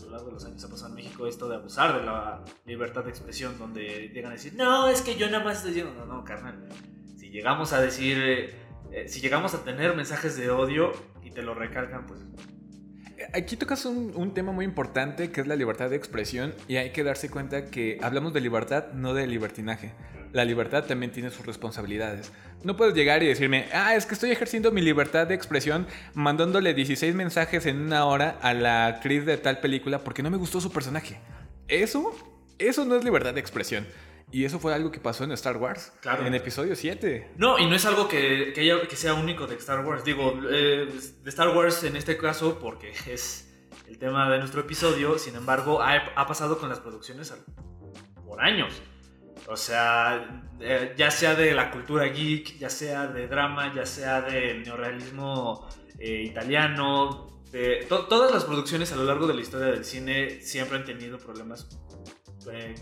lo 0.08 0.22
de 0.22 0.32
los 0.32 0.44
años 0.44 0.64
ha 0.64 0.68
pasado 0.68 0.88
en 0.90 0.94
México 0.94 1.26
esto 1.26 1.48
de 1.48 1.56
abusar 1.56 1.98
de 1.98 2.04
la 2.04 2.44
libertad 2.64 3.04
de 3.04 3.10
expresión, 3.10 3.58
donde 3.58 4.10
llegan 4.12 4.32
a 4.32 4.34
decir, 4.34 4.54
no, 4.54 4.88
es 4.88 5.02
que 5.02 5.16
yo 5.16 5.26
nada 5.30 5.44
más 5.44 5.58
estoy 5.58 5.72
diciendo, 5.72 5.94
no, 5.98 6.06
no, 6.06 6.24
carnal. 6.24 6.68
Si 7.16 7.30
llegamos 7.30 7.72
a 7.72 7.80
decir, 7.80 8.18
eh, 8.90 9.08
si 9.08 9.20
llegamos 9.20 9.54
a 9.54 9.64
tener 9.64 9.94
mensajes 9.94 10.36
de 10.36 10.50
odio 10.50 10.92
y 11.22 11.30
te 11.30 11.42
lo 11.42 11.54
recalcan, 11.54 12.06
pues 12.06 12.20
Aquí 13.34 13.56
tocas 13.56 13.84
un, 13.84 14.32
tema 14.32 14.52
muy 14.52 14.64
importante 14.64 15.32
que 15.32 15.40
es 15.40 15.46
la 15.46 15.56
libertad 15.56 15.90
de 15.90 15.96
expresión 15.96 16.54
y 16.68 16.76
hay 16.76 16.90
que 16.90 17.02
darse 17.02 17.28
cuenta 17.28 17.66
que 17.66 17.98
hablamos 18.00 18.32
de 18.32 18.40
libertad, 18.40 18.92
no 18.92 19.12
de 19.12 19.26
libertinaje. 19.26 19.92
La 20.32 20.44
libertad 20.44 20.84
también 20.84 21.12
tiene 21.12 21.30
sus 21.30 21.46
responsabilidades. 21.46 22.32
No 22.62 22.76
puedes 22.76 22.94
llegar 22.94 23.22
y 23.22 23.26
decirme, 23.26 23.68
ah, 23.72 23.94
es 23.94 24.06
que 24.06 24.14
estoy 24.14 24.30
ejerciendo 24.30 24.72
mi 24.72 24.80
libertad 24.80 25.26
de 25.26 25.34
expresión 25.34 25.86
mandándole 26.14 26.74
16 26.74 27.14
mensajes 27.14 27.66
en 27.66 27.80
una 27.80 28.04
hora 28.04 28.38
a 28.42 28.52
la 28.52 28.86
actriz 28.86 29.24
de 29.24 29.38
tal 29.38 29.60
película 29.60 30.00
porque 30.00 30.22
no 30.22 30.30
me 30.30 30.36
gustó 30.36 30.60
su 30.60 30.72
personaje. 30.72 31.20
Eso, 31.68 32.14
eso 32.58 32.84
no 32.84 32.96
es 32.96 33.04
libertad 33.04 33.34
de 33.34 33.40
expresión. 33.40 33.86
Y 34.30 34.44
eso 34.44 34.58
fue 34.58 34.74
algo 34.74 34.90
que 34.90 35.00
pasó 35.00 35.24
en 35.24 35.32
Star 35.32 35.56
Wars. 35.56 35.92
Claro. 36.00 36.26
En 36.26 36.34
episodio 36.34 36.76
7. 36.76 37.32
No, 37.36 37.58
y 37.58 37.66
no 37.66 37.74
es 37.74 37.86
algo 37.86 38.08
que, 38.08 38.52
que, 38.54 38.96
sea 38.96 39.14
único 39.14 39.46
de 39.46 39.54
Star 39.56 39.84
Wars. 39.84 40.04
Digo, 40.04 40.38
eh, 40.50 40.88
de 41.22 41.30
Star 41.30 41.56
Wars 41.56 41.82
en 41.84 41.96
este 41.96 42.18
caso, 42.18 42.58
porque 42.58 42.92
es 43.06 43.48
el 43.86 43.98
tema 43.98 44.30
de 44.30 44.38
nuestro 44.38 44.60
episodio. 44.60 45.18
Sin 45.18 45.34
embargo, 45.34 45.80
ha, 45.82 46.26
pasado 46.26 46.58
con 46.58 46.68
las 46.68 46.80
producciones 46.80 47.32
por 48.26 48.42
años. 48.42 48.82
O 49.48 49.56
sea, 49.56 50.42
eh, 50.60 50.94
ya 50.96 51.10
sea 51.10 51.34
de 51.34 51.54
la 51.54 51.70
cultura 51.70 52.04
geek, 52.06 52.58
ya 52.58 52.68
sea 52.68 53.06
de 53.06 53.26
drama, 53.26 53.74
ya 53.74 53.86
sea 53.86 54.20
del 54.20 54.62
neorealismo 54.62 55.66
eh, 55.98 56.22
italiano. 56.22 57.42
todas 57.88 58.32
las 58.32 58.44
producciones 58.44 58.92
a 58.92 58.96
lo 58.96 59.04
largo 59.04 59.26
de 59.26 59.34
la 59.34 59.40
historia 59.40 59.68
del 59.68 59.84
cine 59.84 60.40
siempre 60.42 60.76
han 60.76 60.84
tenido 60.84 61.18
problemas 61.18 61.68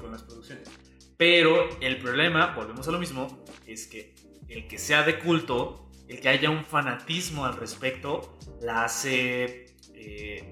con 0.01 0.13
las 0.13 0.23
producciones. 0.23 0.69
Pero 1.17 1.69
el 1.81 1.99
problema, 1.99 2.55
volvemos 2.55 2.87
a 2.89 2.93
lo 2.93 2.99
mismo, 2.99 3.45
es 3.67 3.87
que 3.87 4.15
el 4.49 4.69
que 4.69 4.79
sea 4.79 5.03
de 5.03 5.19
culto, 5.19 5.89
el 6.09 6.21
que 6.21 6.29
haya 6.29 6.51
un 6.51 6.65
fanatismo 6.65 7.47
al 7.47 7.57
respecto, 7.57 8.39
la 8.61 8.85
hace, 8.85 9.75
eh, 9.95 10.51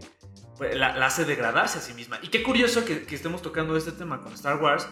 la, 0.75 0.88
hace 1.04 1.25
degradarse 1.25 1.78
a 1.78 1.80
sí 1.83 1.92
misma. 1.92 2.18
Y 2.23 2.28
qué 2.28 2.42
curioso 2.42 2.85
que, 2.85 3.04
estemos 3.11 3.42
tocando 3.42 3.76
este 3.76 3.92
tema 3.92 4.21
con 4.21 4.33
Star 4.33 4.61
Wars, 4.61 4.88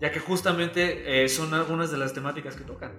ya 0.00 0.10
que 0.12 0.20
justamente 0.20 1.24
eh, 1.24 1.28
son 1.28 1.54
algunas 1.54 1.90
de 1.90 1.98
las 1.98 2.12
temáticas 2.12 2.56
que 2.56 2.64
tocan. 2.64 2.92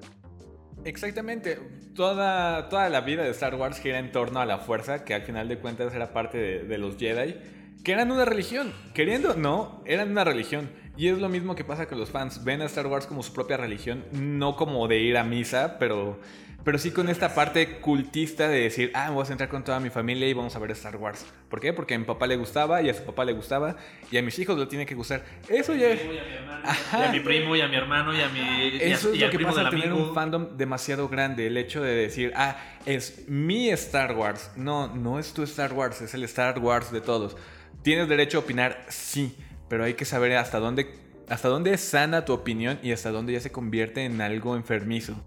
Exactamente. 0.86 1.60
Toda, 1.96 2.70
toda 2.70 2.90
la 2.90 3.02
vida 3.02 3.24
de 3.24 3.32
Star 3.32 3.56
Wars 3.56 3.80
gira 3.80 4.00
en 4.00 4.12
torno 4.12 4.40
a 4.40 4.46
la 4.46 4.60
fuerza, 4.60 5.04
que 5.04 5.14
al 5.14 5.24
final 5.24 5.48
de 5.48 5.58
cuentas 5.58 5.94
era 5.94 6.14
parte 6.14 6.38
de, 6.38 6.64
de 6.64 6.78
los 6.78 6.98
Jedi, 6.98 7.36
que 7.84 7.92
eran 7.92 8.12
una 8.12 8.26
religión. 8.26 8.72
Queriendo, 8.94 9.36
no, 9.36 9.82
eran 9.86 10.12
una 10.12 10.24
religión 10.24 10.70
Y 10.96 11.08
es 11.08 11.18
lo 11.20 11.30
mismo 11.30 11.56
que 11.56 11.64
pasa 11.64 11.88
con 11.88 12.00
los 12.00 12.10
fans. 12.10 12.44
Ven 12.44 12.62
a 12.62 12.66
Star 12.66 12.88
Wars 12.88 13.06
como 13.06 13.22
su 13.22 13.34
propia 13.34 13.58
religión, 13.58 14.06
no 14.12 14.56
como 14.56 14.88
de 14.88 15.00
ir 15.00 15.18
a 15.18 15.24
misa, 15.24 15.78
pero, 15.80 16.20
pero 16.68 16.80
sí 16.80 16.92
con 16.92 17.08
esta 17.08 17.34
parte 17.34 17.80
cultista 17.80 18.50
de 18.50 18.60
decir, 18.60 18.92
ah, 18.94 19.08
me 19.08 19.14
voy 19.14 19.24
a 19.24 19.26
sentar 19.26 19.48
con 19.48 19.64
toda 19.64 19.80
mi 19.80 19.90
familia 19.90 20.28
y 20.28 20.34
vamos 20.34 20.54
a 20.54 20.60
ver 20.60 20.72
Star 20.72 20.98
Wars. 20.98 21.26
¿Por 21.50 21.62
qué? 21.62 21.72
Porque 21.72 21.94
a 21.94 21.98
mi 21.98 22.04
papá 22.04 22.28
le 22.28 22.36
gustaba 22.36 22.82
y 22.82 22.90
a 22.90 22.94
su 22.94 23.06
papá 23.06 23.24
le 23.24 23.32
gustaba 23.32 23.78
y 24.12 24.18
a 24.18 24.22
mis 24.22 24.38
hijos 24.38 24.58
lo 24.58 24.68
tiene 24.68 24.86
que 24.86 24.94
gustar. 24.94 25.24
Eso 25.48 25.74
ya... 25.74 25.92
Hermano, 25.92 26.64
y 26.92 27.06
a 27.06 27.12
mi 27.14 27.22
primo, 27.22 27.56
y 27.56 27.62
a 27.62 27.70
mi 27.70 27.78
hermano, 27.78 28.14
y 28.14 28.20
a 28.20 28.28
mi... 28.28 28.80
Eso 28.82 29.14
es 29.14 29.18
lo 29.22 29.30
que 29.30 29.40
pasa 29.40 29.62
al 29.62 29.70
tener 29.70 29.94
un 29.94 30.14
fandom 30.14 30.58
demasiado 30.58 31.08
grande. 31.08 31.48
El 31.48 31.56
hecho 31.56 31.82
de 31.82 31.96
decir, 31.96 32.34
ah, 32.36 32.58
es 32.86 33.30
mi 33.30 33.70
Star 33.70 34.12
Wars. 34.12 34.52
No, 34.58 34.94
no 34.94 35.20
es 35.20 35.32
tu 35.32 35.44
Star 35.44 35.72
Wars, 35.72 36.02
es 36.02 36.14
el 36.16 36.26
Star 36.26 36.60
Wars 36.60 36.92
de 36.92 37.00
todos. 37.00 37.38
¿Tienes 37.82 38.10
derecho 38.10 38.40
a 38.40 38.42
opinar? 38.42 38.84
Sí, 38.90 39.38
pero 39.70 39.86
hay 39.86 39.94
que 39.94 40.04
saber 40.04 40.36
hasta 40.36 40.60
dónde, 40.60 40.94
hasta 41.30 41.48
dónde 41.48 41.74
es 41.74 41.80
sana 41.80 42.26
tu 42.26 42.34
opinión 42.34 42.78
y 42.84 42.92
hasta 42.92 43.12
dónde 43.12 43.32
ya 43.32 43.40
se 43.40 43.54
convierte 43.54 44.04
en 44.04 44.20
algo 44.20 44.58
enfermizo. 44.58 45.24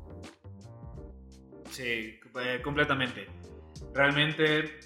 Eh, 1.83 2.21
completamente. 2.63 3.27
Realmente, 3.95 4.81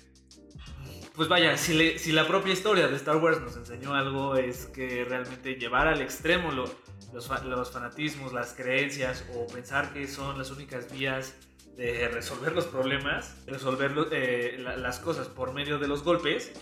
pues 1.15 1.29
vaya, 1.29 1.57
si, 1.57 2.13
la 2.13 2.27
propia 2.27 2.53
historia 2.53 2.89
de 2.89 2.97
Star 2.97 3.17
Wars 3.17 3.41
nos 3.41 3.57
enseñó 3.57 3.95
algo 3.95 4.37
es 4.37 4.67
que 4.67 5.05
realmente 5.05 5.55
llevar 5.57 5.89
al 5.89 6.01
extremo 6.01 6.53
lo- 6.53 6.73
los, 7.13 7.27
fa- 7.29 7.43
los 7.45 7.71
fanatismos, 7.73 8.33
las 8.33 8.53
creencias 8.55 9.25
o 9.35 9.47
pensar 9.47 9.93
que 9.93 10.07
son 10.09 10.39
las 10.39 10.51
únicas 10.51 10.91
vías 10.93 11.35
de 11.77 12.09
resolver 12.09 12.53
los 12.53 12.67
problemas, 12.67 13.45
resolver 13.47 13.93
eh, 14.13 14.57
la- 14.61 14.77
las 14.77 14.99
cosas 15.01 15.29
por 15.29 15.53
medio 15.53 15.79
de 15.79 15.89
los 15.89 16.03
golpes, 16.05 16.53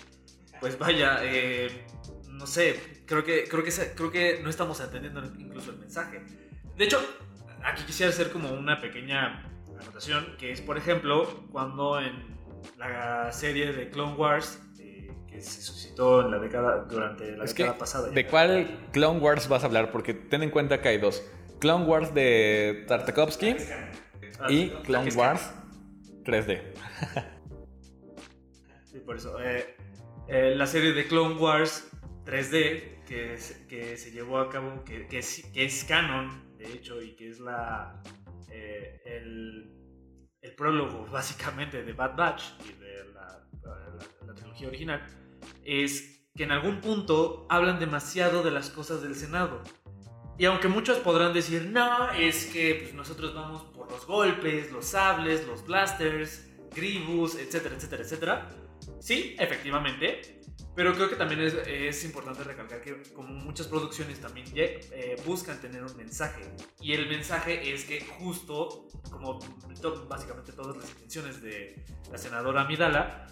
pues 0.60 0.78
vaya, 0.78 1.18
eh, 1.22 1.84
no 2.28 2.46
sé, 2.46 3.02
creo 3.06 3.22
que, 3.24 3.44
creo 3.48 4.10
que 4.10 4.40
no 4.42 4.48
estamos 4.50 4.80
entendiendo 4.80 5.22
incluso 5.38 5.70
el 5.72 5.78
mensaje. 5.78 6.22
De 6.76 6.84
hecho, 6.84 6.98
aquí 7.62 7.82
quisiera 7.84 8.10
hacer 8.10 8.30
como 8.30 8.50
una 8.52 8.80
pequeña 8.80 9.48
que 10.38 10.52
es, 10.52 10.60
por 10.60 10.76
ejemplo, 10.78 11.46
cuando 11.50 12.00
en 12.00 12.36
la 12.78 13.30
serie 13.32 13.72
de 13.72 13.90
Clone 13.90 14.14
Wars, 14.14 14.60
eh, 14.78 15.10
que 15.28 15.40
se 15.40 15.62
suscitó 15.62 16.22
en 16.22 16.30
la 16.30 16.38
década, 16.38 16.84
durante 16.88 17.36
la 17.36 17.44
Es 17.44 17.54
que, 17.54 17.62
década 17.64 17.78
pasada. 17.78 18.08
¿de 18.10 18.26
cuál 18.26 18.88
Clone 18.92 19.20
Wars 19.20 19.48
vas 19.48 19.62
a 19.62 19.66
hablar? 19.66 19.90
Porque 19.92 20.14
ten 20.14 20.42
en 20.42 20.50
cuenta 20.50 20.80
que 20.80 20.88
hay 20.88 20.98
dos. 20.98 21.22
Clone 21.60 21.84
Wars 21.84 22.12
de 22.14 22.84
Tartakovsky 22.88 23.56
Ah, 24.40 24.50
y 24.50 24.62
sí, 24.68 24.72
Clone 24.84 25.12
Wars 25.14 25.52
3D. 26.24 26.60
Sí, 28.84 28.98
por 29.00 29.16
eso. 29.16 29.40
eh, 29.40 29.76
eh, 30.28 30.54
la 30.56 30.66
serie 30.66 30.92
de 30.92 31.06
Clone 31.06 31.36
Wars 31.36 31.88
3D 32.24 33.04
que, 33.06 33.36
se- 33.38 33.66
que 33.66 33.96
se 33.96 34.10
llevó 34.10 34.38
a 34.38 34.50
cabo, 34.50 34.82
que, 34.84 35.06
que 35.06 35.18
es, 35.18 35.44
que 35.52 35.64
es 35.64 35.84
canon, 35.84 36.56
de 36.58 36.66
hecho, 36.72 37.00
y 37.00 37.14
que 37.14 37.28
es 37.30 37.40
la 37.40 38.02
eh, 38.52 39.00
el, 39.06 40.18
el 40.42 40.54
prólogo 40.54 41.06
básicamente 41.10 41.82
de 41.82 41.92
Bad 41.92 42.16
Batch 42.16 42.42
y 42.68 42.72
de 42.78 43.12
la, 43.14 43.46
la- 43.64 44.26
la 44.26 44.34
trilogía 44.34 44.68
original, 44.68 45.00
es 45.64 46.26
que 46.36 46.44
en 46.44 46.52
algún 46.52 46.80
punto 46.80 47.46
hablan 47.50 47.78
demasiado 47.78 48.42
de 48.42 48.50
las 48.50 48.70
cosas 48.70 49.02
del 49.02 49.14
Senado. 49.14 49.62
Y 50.38 50.46
aunque 50.46 50.66
muchos 50.68 50.98
podrán 50.98 51.32
decir, 51.34 51.66
no, 51.70 52.10
es 52.12 52.46
que 52.46 52.76
pues, 52.82 52.94
nosotros 52.94 53.34
vamos 53.34 53.62
por 53.64 53.90
los 53.90 54.06
golpes, 54.06 54.72
los 54.72 54.86
sables, 54.86 55.46
los 55.46 55.64
blasters, 55.66 56.48
Gribus, 56.74 57.34
etcétera, 57.36 57.74
etcétera, 57.76 58.02
etcétera. 58.02 58.48
Sí, 59.02 59.34
efectivamente. 59.38 60.38
Pero 60.74 60.94
creo 60.94 61.10
que 61.10 61.16
también 61.16 61.40
es, 61.42 61.54
es 61.66 62.04
importante 62.04 62.44
recalcar 62.44 62.80
que 62.80 63.02
como 63.12 63.28
muchas 63.34 63.66
producciones 63.66 64.20
también 64.20 64.46
eh, 64.54 65.16
buscan 65.26 65.60
tener 65.60 65.82
un 65.82 65.94
mensaje. 65.96 66.42
Y 66.80 66.92
el 66.94 67.08
mensaje 67.08 67.74
es 67.74 67.84
que 67.84 68.00
justo, 68.00 68.86
como 69.10 69.38
to- 69.82 70.06
básicamente 70.08 70.52
todas 70.52 70.76
las 70.76 70.88
intenciones 70.90 71.42
de 71.42 71.84
la 72.10 72.16
senadora 72.16 72.64
Midala, 72.64 73.26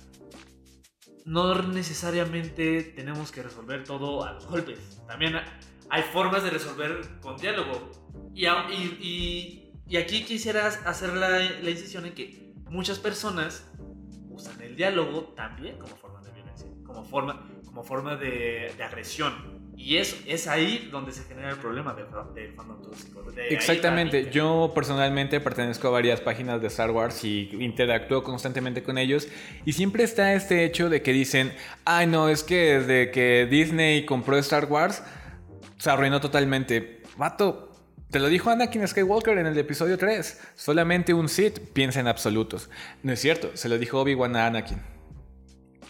no 1.24 1.54
necesariamente 1.62 2.82
tenemos 2.82 3.30
que 3.30 3.42
resolver 3.42 3.84
todo 3.84 4.24
a 4.24 4.32
los 4.32 4.46
golpes. 4.46 4.78
También 5.06 5.36
hay 5.88 6.02
formas 6.12 6.42
de 6.42 6.50
resolver 6.50 7.00
con 7.20 7.36
diálogo. 7.38 7.90
Y, 8.34 8.46
y, 8.46 8.98
y- 9.00 9.72
y 9.88 9.96
aquí 9.96 10.24
quisiera 10.24 10.66
hacer 10.66 11.14
la, 11.14 11.28
la 11.38 11.70
incisión 11.70 12.06
en 12.06 12.14
que 12.14 12.52
muchas 12.68 12.98
personas 12.98 13.66
usan 14.40 14.60
el 14.62 14.76
diálogo 14.76 15.32
también 15.36 15.76
como 15.78 15.96
forma 15.96 16.20
de 16.22 16.30
violencia, 16.32 16.66
como 16.84 17.04
forma, 17.04 17.46
como 17.64 17.82
forma 17.84 18.16
de, 18.16 18.72
de 18.76 18.82
agresión. 18.82 19.60
Y 19.76 19.96
es, 19.96 20.20
es 20.26 20.46
ahí 20.46 20.90
donde 20.92 21.10
se 21.10 21.24
genera 21.24 21.48
el 21.50 21.56
problema 21.56 21.94
del, 21.94 22.04
fa- 22.06 22.28
del 22.34 22.52
fandom 22.52 22.82
tóxico. 22.82 23.22
de 23.32 23.48
Exactamente, 23.48 24.30
yo 24.30 24.72
personalmente 24.74 25.40
pertenezco 25.40 25.88
a 25.88 25.92
varias 25.92 26.20
páginas 26.20 26.60
de 26.60 26.66
Star 26.66 26.90
Wars 26.90 27.24
y 27.24 27.48
interactúo 27.58 28.22
constantemente 28.22 28.82
con 28.82 28.98
ellos 28.98 29.26
y 29.64 29.72
siempre 29.72 30.04
está 30.04 30.34
este 30.34 30.64
hecho 30.66 30.90
de 30.90 31.00
que 31.00 31.12
dicen, 31.14 31.54
ay 31.86 32.06
no, 32.06 32.28
es 32.28 32.42
que 32.42 32.78
desde 32.78 33.10
que 33.10 33.46
Disney 33.50 34.04
compró 34.04 34.36
Star 34.36 34.66
Wars 34.66 35.02
se 35.78 35.88
arruinó 35.88 36.20
totalmente. 36.20 37.02
Vato, 37.16 37.69
te 38.10 38.18
lo 38.18 38.28
dijo 38.28 38.50
Anakin 38.50 38.86
Skywalker 38.86 39.38
en 39.38 39.46
el 39.46 39.56
episodio 39.56 39.96
3, 39.96 40.40
solamente 40.56 41.14
un 41.14 41.28
Sith 41.28 41.60
piensa 41.72 42.00
en 42.00 42.08
absolutos. 42.08 42.68
No 43.02 43.12
es 43.12 43.20
cierto, 43.20 43.52
se 43.54 43.68
lo 43.68 43.78
dijo 43.78 44.00
Obi-Wan 44.00 44.34
a 44.36 44.46
Anakin. 44.46 44.82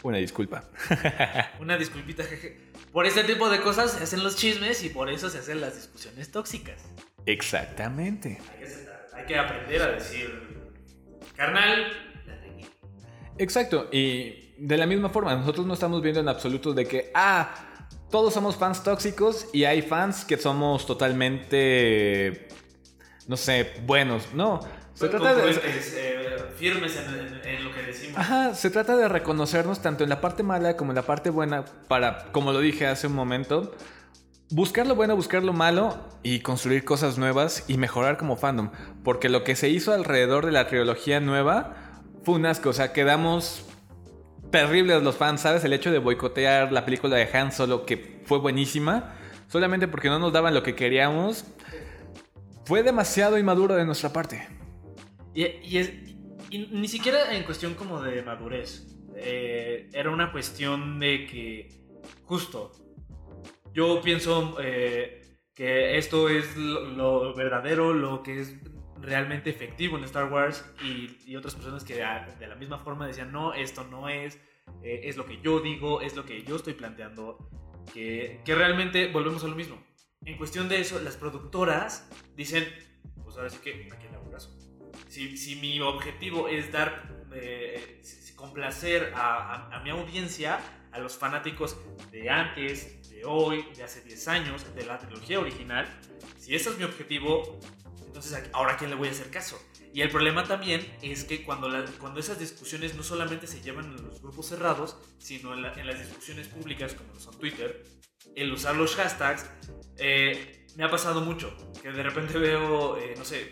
Una 0.02 0.18
disculpa. 0.18 0.64
Una 1.60 1.78
disculpita, 1.78 2.24
jeje. 2.24 2.58
Por 2.92 3.06
ese 3.06 3.24
tipo 3.24 3.48
de 3.48 3.60
cosas 3.60 3.92
se 3.92 4.04
hacen 4.04 4.22
los 4.22 4.36
chismes 4.36 4.82
y 4.84 4.90
por 4.90 5.10
eso 5.10 5.30
se 5.30 5.38
hacen 5.38 5.60
las 5.60 5.76
discusiones 5.76 6.30
tóxicas. 6.30 6.82
Exactamente. 7.26 8.38
Hay 8.52 8.58
que, 8.58 8.64
aceptar, 8.64 9.06
hay 9.14 9.24
que 9.26 9.38
aprender 9.38 9.82
a 9.82 9.92
decir, 9.92 10.70
carnal, 11.36 11.86
la 12.26 12.36
regué". 12.36 12.66
Exacto, 13.38 13.88
y 13.92 14.54
de 14.58 14.76
la 14.76 14.86
misma 14.86 15.08
forma, 15.08 15.34
nosotros 15.34 15.66
no 15.66 15.74
estamos 15.74 16.02
viendo 16.02 16.20
en 16.20 16.28
absoluto 16.28 16.74
de 16.74 16.86
que, 16.86 17.10
ah, 17.14 17.69
todos 18.10 18.34
somos 18.34 18.56
fans 18.56 18.82
tóxicos 18.82 19.46
y 19.52 19.64
hay 19.64 19.82
fans 19.82 20.24
que 20.24 20.36
somos 20.36 20.86
totalmente, 20.86 22.48
no 23.26 23.36
sé, 23.36 23.72
buenos. 23.86 24.32
No, 24.34 24.60
se 24.94 25.08
trata 25.08 25.34
de... 25.34 25.42
Congruentes, 25.42 25.94
eh, 25.96 26.16
firmes 26.56 26.96
en, 26.96 27.14
en- 27.14 27.40
en 27.48 27.64
lo 27.64 27.74
que 27.74 27.82
decimos. 27.82 28.18
Ajá, 28.18 28.54
se 28.54 28.70
trata 28.70 28.96
de 28.96 29.08
reconocernos 29.08 29.80
tanto 29.80 30.04
en 30.04 30.10
la 30.10 30.20
parte 30.20 30.42
mala 30.42 30.76
como 30.76 30.90
en 30.92 30.96
la 30.96 31.02
parte 31.02 31.30
buena 31.30 31.64
para, 31.88 32.26
como 32.32 32.52
lo 32.52 32.60
dije 32.60 32.86
hace 32.86 33.06
un 33.06 33.14
momento, 33.14 33.74
buscar 34.50 34.86
lo 34.86 34.94
bueno, 34.94 35.16
buscar 35.16 35.42
lo 35.42 35.52
malo 35.52 35.96
y 36.22 36.40
construir 36.40 36.84
cosas 36.84 37.16
nuevas 37.18 37.64
y 37.68 37.78
mejorar 37.78 38.16
como 38.18 38.36
fandom. 38.36 38.70
Porque 39.04 39.28
lo 39.28 39.44
que 39.44 39.56
se 39.56 39.68
hizo 39.68 39.92
alrededor 39.92 40.44
de 40.46 40.52
la 40.52 40.66
trilogía 40.66 41.20
nueva 41.20 41.74
fue 42.24 42.34
un 42.34 42.44
asco, 42.46 42.68
o 42.70 42.72
sea, 42.74 42.92
quedamos 42.92 43.64
terribles 44.50 45.02
los 45.02 45.16
fans, 45.16 45.40
¿sabes? 45.42 45.64
El 45.64 45.72
hecho 45.72 45.90
de 45.90 45.98
boicotear 45.98 46.72
la 46.72 46.84
película 46.84 47.16
de 47.16 47.28
Han 47.36 47.52
Solo, 47.52 47.86
que 47.86 48.20
fue 48.24 48.38
buenísima, 48.38 49.16
solamente 49.48 49.88
porque 49.88 50.08
no 50.08 50.18
nos 50.18 50.32
daban 50.32 50.54
lo 50.54 50.62
que 50.62 50.74
queríamos, 50.74 51.44
fue 52.64 52.82
demasiado 52.82 53.38
inmaduro 53.38 53.74
de 53.74 53.84
nuestra 53.84 54.12
parte. 54.12 54.46
Y, 55.34 55.76
es, 55.78 55.92
y 56.50 56.68
ni 56.72 56.88
siquiera 56.88 57.34
en 57.34 57.44
cuestión 57.44 57.74
como 57.74 58.02
de 58.02 58.22
madurez. 58.22 58.86
Eh, 59.16 59.88
era 59.92 60.10
una 60.10 60.32
cuestión 60.32 60.98
de 60.98 61.26
que, 61.26 61.68
justo, 62.24 62.72
yo 63.72 64.00
pienso 64.02 64.56
eh, 64.62 65.22
que 65.54 65.98
esto 65.98 66.28
es 66.28 66.56
lo, 66.56 66.84
lo 66.84 67.34
verdadero, 67.34 67.92
lo 67.92 68.22
que 68.22 68.40
es 68.40 68.56
realmente 69.00 69.50
efectivo 69.50 69.96
en 69.98 70.04
Star 70.04 70.30
Wars 70.32 70.64
y, 70.82 71.34
otras 71.36 71.54
personas 71.54 71.84
que 71.84 71.94
de 71.94 72.46
la 72.46 72.54
misma 72.56 72.78
forma 72.78 73.06
decían, 73.06 73.32
no, 73.32 73.54
esto 73.54 73.84
no 73.84 74.08
es, 74.08 74.36
eh, 74.82 75.00
es 75.04 75.16
lo 75.16 75.24
que 75.26 75.40
yo 75.40 75.60
digo, 75.60 76.00
es 76.00 76.14
lo 76.16 76.24
que 76.24 76.42
yo 76.42 76.56
estoy 76.56 76.74
planteando, 76.74 77.38
que, 77.92 78.40
que 78.44 78.54
realmente 78.54 79.08
volvemos 79.08 79.42
a 79.44 79.48
lo 79.48 79.56
mismo. 79.56 79.82
En 80.24 80.36
cuestión 80.36 80.68
de 80.68 80.80
eso, 80.80 81.00
las 81.00 81.16
productoras 81.16 82.08
dicen, 82.36 82.66
pues 83.24 83.36
ahora 83.36 83.48
sí 83.48 83.58
que 83.62 83.88
aquí 83.90 84.06
hago 84.14 84.30
caso. 84.30 84.56
Si, 85.08 85.36
si 85.36 85.56
mi 85.56 85.80
objetivo 85.80 86.48
es 86.48 86.70
dar, 86.70 87.24
eh, 87.34 88.02
complacer 88.36 89.12
a, 89.14 89.54
a- 89.70 89.76
a 89.76 89.82
mi 89.82 89.90
audiencia, 89.90 90.58
a 90.92 90.98
los 90.98 91.16
fanáticos 91.16 91.78
de 92.10 92.28
antes, 92.28 93.08
de 93.10 93.24
hoy, 93.24 93.64
de 93.76 93.82
hace 93.84 94.02
10 94.02 94.28
años, 94.28 94.74
de 94.74 94.84
la 94.86 94.98
trilogía 94.98 95.38
original, 95.40 95.86
si 96.38 96.54
ese 96.54 96.70
es 96.70 96.78
mi 96.78 96.84
objetivo, 96.84 97.60
entonces 98.20 98.50
¿a- 98.52 98.56
ahora 98.56 98.74
a 98.74 98.76
quién 98.76 98.90
le 98.90 98.96
voy 98.96 99.08
a 99.08 99.10
hacer 99.12 99.30
caso. 99.30 99.58
Y 99.92 100.02
el 100.02 100.10
problema 100.10 100.44
también 100.44 100.86
es 101.02 101.24
que 101.24 101.42
cuando, 101.42 101.68
la- 101.68 101.84
cuando 101.98 102.20
esas 102.20 102.38
discusiones 102.38 102.94
no 102.94 103.02
solamente 103.02 103.46
se 103.46 103.60
llevan 103.62 103.86
en 103.86 104.06
los 104.06 104.20
grupos 104.22 104.46
cerrados, 104.46 104.96
sino 105.18 105.54
en, 105.54 105.62
la- 105.62 105.72
en 105.74 105.86
las 105.86 105.98
discusiones 105.98 106.48
públicas 106.48 106.94
como 106.94 107.18
son 107.18 107.38
Twitter, 107.38 107.82
el 108.36 108.52
usar 108.52 108.76
los 108.76 108.94
hashtags, 108.96 109.50
eh, 109.96 110.66
me 110.76 110.84
ha 110.84 110.90
pasado 110.90 111.20
mucho, 111.22 111.56
que 111.82 111.90
de 111.90 112.02
repente 112.02 112.38
veo, 112.38 112.96
eh, 112.98 113.14
no 113.16 113.24
sé, 113.24 113.48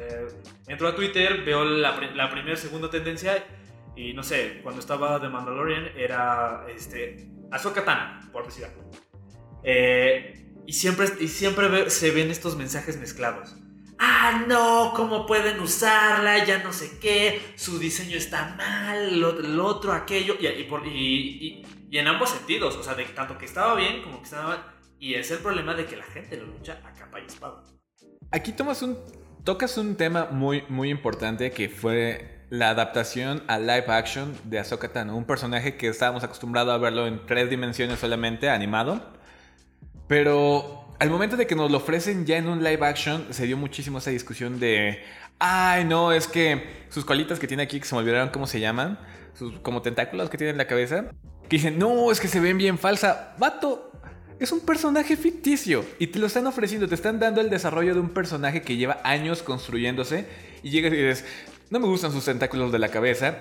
eh, 0.00 0.26
entro 0.66 0.88
a 0.88 0.94
Twitter, 0.96 1.44
veo 1.44 1.64
la, 1.64 2.00
la 2.14 2.30
primera, 2.30 2.56
segunda 2.56 2.90
tendencia 2.90 3.46
y 3.94 4.12
no 4.14 4.22
sé, 4.22 4.60
cuando 4.62 4.80
estaba 4.80 5.18
de 5.18 5.28
Mandalorian 5.28 5.92
era 5.96 6.66
este, 6.74 7.28
por 8.32 8.46
decir 8.46 8.64
algo. 8.64 8.90
Eh, 9.62 10.34
Y 10.66 10.72
siempre, 10.74 11.06
y 11.20 11.28
siempre 11.28 11.88
se 11.90 12.10
ven 12.10 12.30
estos 12.30 12.54
mensajes 12.56 12.98
mezclados. 12.98 13.56
Ah, 13.98 14.44
no, 14.46 14.92
¿cómo 14.94 15.26
pueden 15.26 15.58
usarla? 15.60 16.44
Ya 16.44 16.62
no 16.62 16.72
sé 16.72 16.98
qué, 17.00 17.52
su 17.56 17.78
diseño 17.78 18.16
está 18.16 18.54
mal, 18.56 19.18
lo, 19.18 19.66
otro, 19.66 19.92
aquello, 19.92 20.36
y, 20.38 20.46
y, 20.46 21.62
y, 21.90 21.98
en 21.98 22.06
ambos 22.06 22.30
sentidos, 22.30 22.76
o 22.76 22.82
sea, 22.82 22.96
tanto 23.14 23.36
que 23.36 23.46
estaba 23.46 23.74
bien 23.74 24.02
como 24.02 24.18
que 24.18 24.24
estaba 24.24 24.48
mal. 24.48 24.64
Y 25.00 25.14
es 25.14 25.30
el 25.30 25.38
problema 25.38 25.74
de 25.74 25.86
que 25.86 25.96
la 25.96 26.04
gente 26.04 26.36
lo 26.36 26.46
lucha 26.46 26.80
a 26.84 26.92
capa 26.92 27.20
y 27.20 27.26
espada. 27.26 27.62
Aquí 28.30 28.52
tomas 28.52 28.82
un, 28.82 28.98
tocas 29.44 29.76
un 29.78 29.96
tema 29.96 30.28
muy, 30.30 30.64
muy 30.68 30.90
importante 30.90 31.50
que 31.50 31.68
fue 31.68 32.46
la 32.50 32.70
adaptación 32.70 33.42
a 33.46 33.58
live 33.58 33.84
action 33.88 34.36
de 34.44 34.58
Ahsoka 34.58 34.92
Tano, 34.92 35.16
un 35.16 35.24
personaje 35.24 35.76
que 35.76 35.88
estábamos 35.88 36.24
acostumbrados 36.24 36.74
a 36.74 36.78
verlo 36.78 37.06
en 37.06 37.26
tres 37.26 37.50
dimensiones 37.50 37.98
solamente, 37.98 38.48
animado. 38.48 39.00
Pero 40.08 40.87
al 40.98 41.10
momento 41.10 41.36
de 41.36 41.46
que 41.46 41.54
nos 41.54 41.70
lo 41.70 41.78
ofrecen 41.78 42.26
ya 42.26 42.36
en 42.36 42.48
un 42.48 42.62
live 42.62 42.84
action, 42.84 43.26
se 43.30 43.46
dio 43.46 43.56
muchísimo 43.56 43.98
esa 43.98 44.10
discusión 44.10 44.58
de, 44.58 45.02
ay 45.38 45.84
no, 45.84 46.12
es 46.12 46.26
que 46.26 46.86
sus 46.90 47.04
colitas 47.04 47.38
que 47.38 47.46
tiene 47.46 47.62
aquí, 47.62 47.78
que 47.78 47.86
se 47.86 47.94
me 47.94 48.00
olvidaron 48.00 48.30
cómo 48.30 48.46
se 48.46 48.60
llaman, 48.60 48.98
sus 49.34 49.60
como 49.60 49.82
tentáculos 49.82 50.28
que 50.28 50.38
tiene 50.38 50.50
en 50.50 50.58
la 50.58 50.66
cabeza, 50.66 51.10
que 51.48 51.56
dicen, 51.56 51.78
no, 51.78 52.10
es 52.10 52.20
que 52.20 52.28
se 52.28 52.40
ven 52.40 52.58
bien 52.58 52.78
falsa. 52.78 53.34
Vato, 53.38 53.92
es 54.40 54.50
un 54.52 54.60
personaje 54.60 55.16
ficticio 55.16 55.84
y 55.98 56.08
te 56.08 56.18
lo 56.18 56.26
están 56.26 56.46
ofreciendo, 56.46 56.88
te 56.88 56.94
están 56.94 57.20
dando 57.20 57.40
el 57.40 57.50
desarrollo 57.50 57.94
de 57.94 58.00
un 58.00 58.10
personaje 58.10 58.62
que 58.62 58.76
lleva 58.76 59.00
años 59.04 59.42
construyéndose 59.42 60.26
y 60.62 60.70
llegas 60.70 60.92
y 60.92 60.96
dices, 60.96 61.24
no 61.70 61.78
me 61.78 61.86
gustan 61.86 62.12
sus 62.12 62.24
tentáculos 62.24 62.72
de 62.72 62.78
la 62.78 62.88
cabeza. 62.88 63.38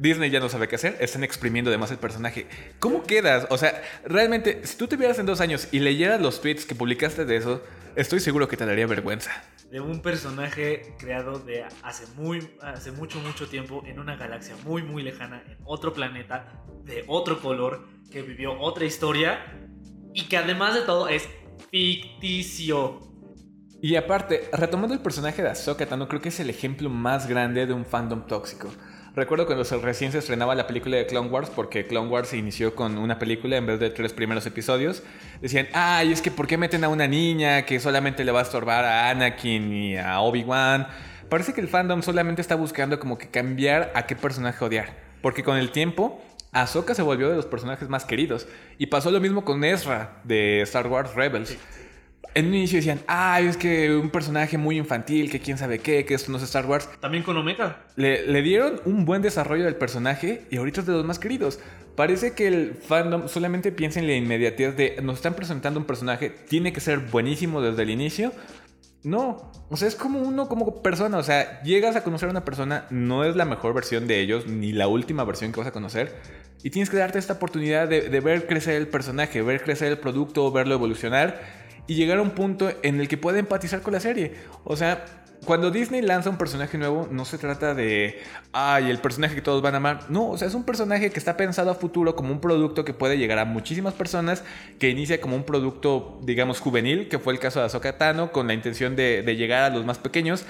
Disney 0.00 0.30
ya 0.30 0.40
no 0.40 0.48
sabe 0.48 0.66
qué 0.66 0.76
hacer, 0.76 0.96
están 0.98 1.24
exprimiendo 1.24 1.70
además 1.70 1.90
el 1.90 1.98
personaje. 1.98 2.46
¿Cómo 2.78 3.02
quedas? 3.02 3.46
O 3.50 3.58
sea, 3.58 3.82
realmente, 4.02 4.66
si 4.66 4.78
tú 4.78 4.88
te 4.88 4.96
vieras 4.96 5.18
en 5.18 5.26
dos 5.26 5.42
años 5.42 5.68
y 5.72 5.80
leyeras 5.80 6.18
los 6.22 6.40
tweets 6.40 6.64
que 6.64 6.74
publicaste 6.74 7.26
de 7.26 7.36
eso, 7.36 7.62
estoy 7.96 8.20
seguro 8.20 8.48
que 8.48 8.56
te 8.56 8.64
daría 8.64 8.86
vergüenza. 8.86 9.30
De 9.70 9.78
un 9.78 10.00
personaje 10.00 10.94
creado 10.98 11.38
de 11.38 11.66
hace, 11.82 12.06
muy, 12.16 12.50
hace 12.62 12.92
mucho, 12.92 13.20
mucho 13.20 13.46
tiempo 13.46 13.82
en 13.86 14.00
una 14.00 14.16
galaxia 14.16 14.56
muy, 14.64 14.82
muy 14.82 15.02
lejana, 15.02 15.42
en 15.46 15.58
otro 15.66 15.92
planeta, 15.92 16.64
de 16.82 17.04
otro 17.06 17.38
color, 17.42 17.86
que 18.10 18.22
vivió 18.22 18.58
otra 18.58 18.86
historia 18.86 19.38
y 20.14 20.28
que 20.28 20.38
además 20.38 20.76
de 20.76 20.80
todo 20.80 21.08
es 21.08 21.28
ficticio. 21.70 23.00
Y 23.82 23.96
aparte, 23.96 24.48
retomando 24.54 24.94
el 24.94 25.00
personaje 25.00 25.42
de 25.42 25.50
Ahsoka 25.50 25.84
Tano, 25.84 26.08
creo 26.08 26.22
que 26.22 26.30
es 26.30 26.40
el 26.40 26.48
ejemplo 26.48 26.88
más 26.88 27.26
grande 27.28 27.66
de 27.66 27.74
un 27.74 27.84
fandom 27.84 28.26
tóxico. 28.26 28.70
Recuerdo 29.16 29.44
cuando 29.44 29.64
recién 29.80 30.12
se 30.12 30.18
estrenaba 30.18 30.54
la 30.54 30.68
película 30.68 30.96
de 30.96 31.06
Clone 31.06 31.30
Wars, 31.30 31.50
porque 31.50 31.84
Clone 31.84 32.08
Wars 32.08 32.32
inició 32.32 32.76
con 32.76 32.96
una 32.96 33.18
película 33.18 33.56
en 33.56 33.66
vez 33.66 33.80
de 33.80 33.90
tres 33.90 34.12
primeros 34.12 34.46
episodios. 34.46 35.02
Decían, 35.40 35.66
ay, 35.72 36.12
es 36.12 36.22
que 36.22 36.30
¿por 36.30 36.46
qué 36.46 36.56
meten 36.56 36.84
a 36.84 36.88
una 36.88 37.08
niña 37.08 37.62
que 37.66 37.80
solamente 37.80 38.24
le 38.24 38.30
va 38.30 38.38
a 38.38 38.42
estorbar 38.42 38.84
a 38.84 39.10
Anakin 39.10 39.72
y 39.72 39.96
a 39.96 40.20
Obi-Wan? 40.20 40.86
Parece 41.28 41.52
que 41.52 41.60
el 41.60 41.66
fandom 41.66 42.02
solamente 42.02 42.40
está 42.40 42.54
buscando 42.54 43.00
como 43.00 43.18
que 43.18 43.28
cambiar 43.28 43.90
a 43.96 44.06
qué 44.06 44.14
personaje 44.14 44.64
odiar. 44.64 44.96
Porque 45.22 45.42
con 45.42 45.56
el 45.56 45.72
tiempo, 45.72 46.22
Ahsoka 46.52 46.94
se 46.94 47.02
volvió 47.02 47.28
de 47.30 47.36
los 47.36 47.46
personajes 47.46 47.88
más 47.88 48.04
queridos. 48.04 48.46
Y 48.78 48.86
pasó 48.86 49.10
lo 49.10 49.20
mismo 49.20 49.44
con 49.44 49.64
Ezra 49.64 50.20
de 50.22 50.60
Star 50.62 50.86
Wars 50.86 51.14
Rebels 51.16 51.56
en 52.34 52.46
un 52.46 52.54
inicio 52.54 52.76
decían, 52.76 53.00
ay, 53.06 53.46
es 53.46 53.56
que 53.56 53.94
un 53.94 54.10
personaje 54.10 54.56
muy 54.58 54.76
infantil, 54.76 55.30
que 55.30 55.40
quién 55.40 55.58
sabe 55.58 55.80
qué, 55.80 56.04
que 56.04 56.14
esto 56.14 56.30
no 56.30 56.38
es 56.38 56.44
Star 56.44 56.66
Wars. 56.66 56.88
También 57.00 57.24
con 57.24 57.36
Omega. 57.36 57.84
Le, 57.96 58.42
dieron 58.42 58.80
un 58.84 59.04
buen 59.04 59.22
desarrollo 59.22 59.64
del 59.64 59.76
personaje 59.76 60.46
y 60.50 60.56
ahorita 60.56 60.80
es 60.80 60.86
de 60.86 60.92
los 60.92 61.04
más 61.04 61.18
queridos. 61.18 61.60
Parece 61.96 62.34
que 62.34 62.46
el 62.46 62.74
fandom 62.74 63.28
solamente 63.28 63.72
piensa 63.72 64.00
en 64.00 64.06
la 64.06 64.14
inmediatez 64.14 64.76
de 64.76 64.98
nos 65.02 65.16
están 65.16 65.34
presentando 65.34 65.80
un 65.80 65.86
personaje, 65.86 66.30
tiene 66.30 66.72
que 66.72 66.80
ser 66.80 66.98
buenísimo 66.98 67.60
desde 67.60 67.82
el 67.82 67.90
inicio. 67.90 68.32
No, 69.02 69.50
o 69.70 69.76
sea, 69.78 69.88
es 69.88 69.96
como 69.96 70.20
uno 70.20 70.46
como 70.46 70.82
persona, 70.82 71.16
o 71.16 71.22
sea, 71.22 71.62
llegas 71.62 71.96
a 71.96 72.04
conocer 72.04 72.28
a 72.28 72.32
una 72.32 72.44
persona, 72.44 72.86
no 72.90 73.24
es 73.24 73.34
la 73.34 73.46
mejor 73.46 73.72
versión 73.72 74.06
de 74.06 74.20
ellos, 74.20 74.46
ni 74.46 74.72
la 74.72 74.88
última 74.88 75.24
versión 75.24 75.52
que 75.52 75.60
vas 75.60 75.68
a 75.68 75.72
conocer, 75.72 76.14
y 76.62 76.68
tienes 76.68 76.90
que 76.90 76.98
darte 76.98 77.18
esta 77.18 77.32
oportunidad 77.32 77.88
de, 77.88 78.10
de 78.10 78.20
ver 78.20 78.46
crecer 78.46 78.74
el 78.74 78.88
personaje, 78.88 79.40
ver 79.40 79.62
crecer 79.62 79.88
el 79.88 79.98
producto, 79.98 80.52
verlo 80.52 80.74
evolucionar 80.74 81.59
y 81.86 81.94
llegar 81.94 82.18
a 82.18 82.22
un 82.22 82.30
punto 82.30 82.70
en 82.82 83.00
el 83.00 83.08
que 83.08 83.16
pueda 83.16 83.38
empatizar 83.38 83.82
con 83.82 83.92
la 83.92 84.00
serie. 84.00 84.34
O 84.64 84.76
sea, 84.76 85.04
cuando 85.44 85.70
Disney 85.70 86.02
lanza 86.02 86.28
un 86.28 86.36
personaje 86.36 86.76
nuevo, 86.76 87.08
no 87.10 87.24
se 87.24 87.38
trata 87.38 87.74
de, 87.74 88.20
ay, 88.52 88.90
el 88.90 88.98
personaje 88.98 89.34
que 89.34 89.40
todos 89.40 89.62
van 89.62 89.74
a 89.74 89.78
amar. 89.78 90.00
No, 90.10 90.28
o 90.28 90.38
sea, 90.38 90.46
es 90.46 90.54
un 90.54 90.64
personaje 90.64 91.10
que 91.10 91.18
está 91.18 91.36
pensado 91.36 91.70
a 91.70 91.74
futuro 91.74 92.14
como 92.14 92.30
un 92.30 92.40
producto 92.40 92.84
que 92.84 92.92
puede 92.92 93.16
llegar 93.16 93.38
a 93.38 93.46
muchísimas 93.46 93.94
personas, 93.94 94.44
que 94.78 94.90
inicia 94.90 95.20
como 95.20 95.36
un 95.36 95.44
producto, 95.44 96.18
digamos, 96.22 96.60
juvenil, 96.60 97.08
que 97.08 97.18
fue 97.18 97.32
el 97.32 97.38
caso 97.38 97.60
de 97.60 97.66
Ahsoka 97.66 97.96
Tano, 97.96 98.32
con 98.32 98.46
la 98.46 98.54
intención 98.54 98.96
de, 98.96 99.22
llegar 99.34 99.62
a 99.62 99.74
los 99.74 99.84
más 99.86 99.98
pequeños. 99.98 100.44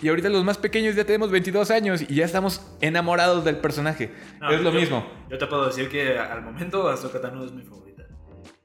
Y 0.00 0.08
ahorita 0.08 0.28
los 0.28 0.42
más 0.42 0.58
pequeños 0.58 0.96
ya 0.96 1.04
tenemos 1.04 1.30
22 1.30 1.70
años 1.70 2.02
y 2.02 2.14
ya 2.16 2.24
estamos 2.24 2.66
enamorados 2.80 3.44
del 3.44 3.58
personaje. 3.58 4.10
es 4.50 4.60
lo 4.60 4.72
mismo. 4.72 5.06
Yo 5.30 5.38
te 5.38 5.46
puedo 5.46 5.66
decir 5.66 5.88
que 5.88 6.18
al 6.18 6.42
momento 6.42 6.88
Ahsoka 6.88 7.20
Tano 7.20 7.44
es 7.44 7.52
mi 7.52 7.62
favorito. 7.62 7.81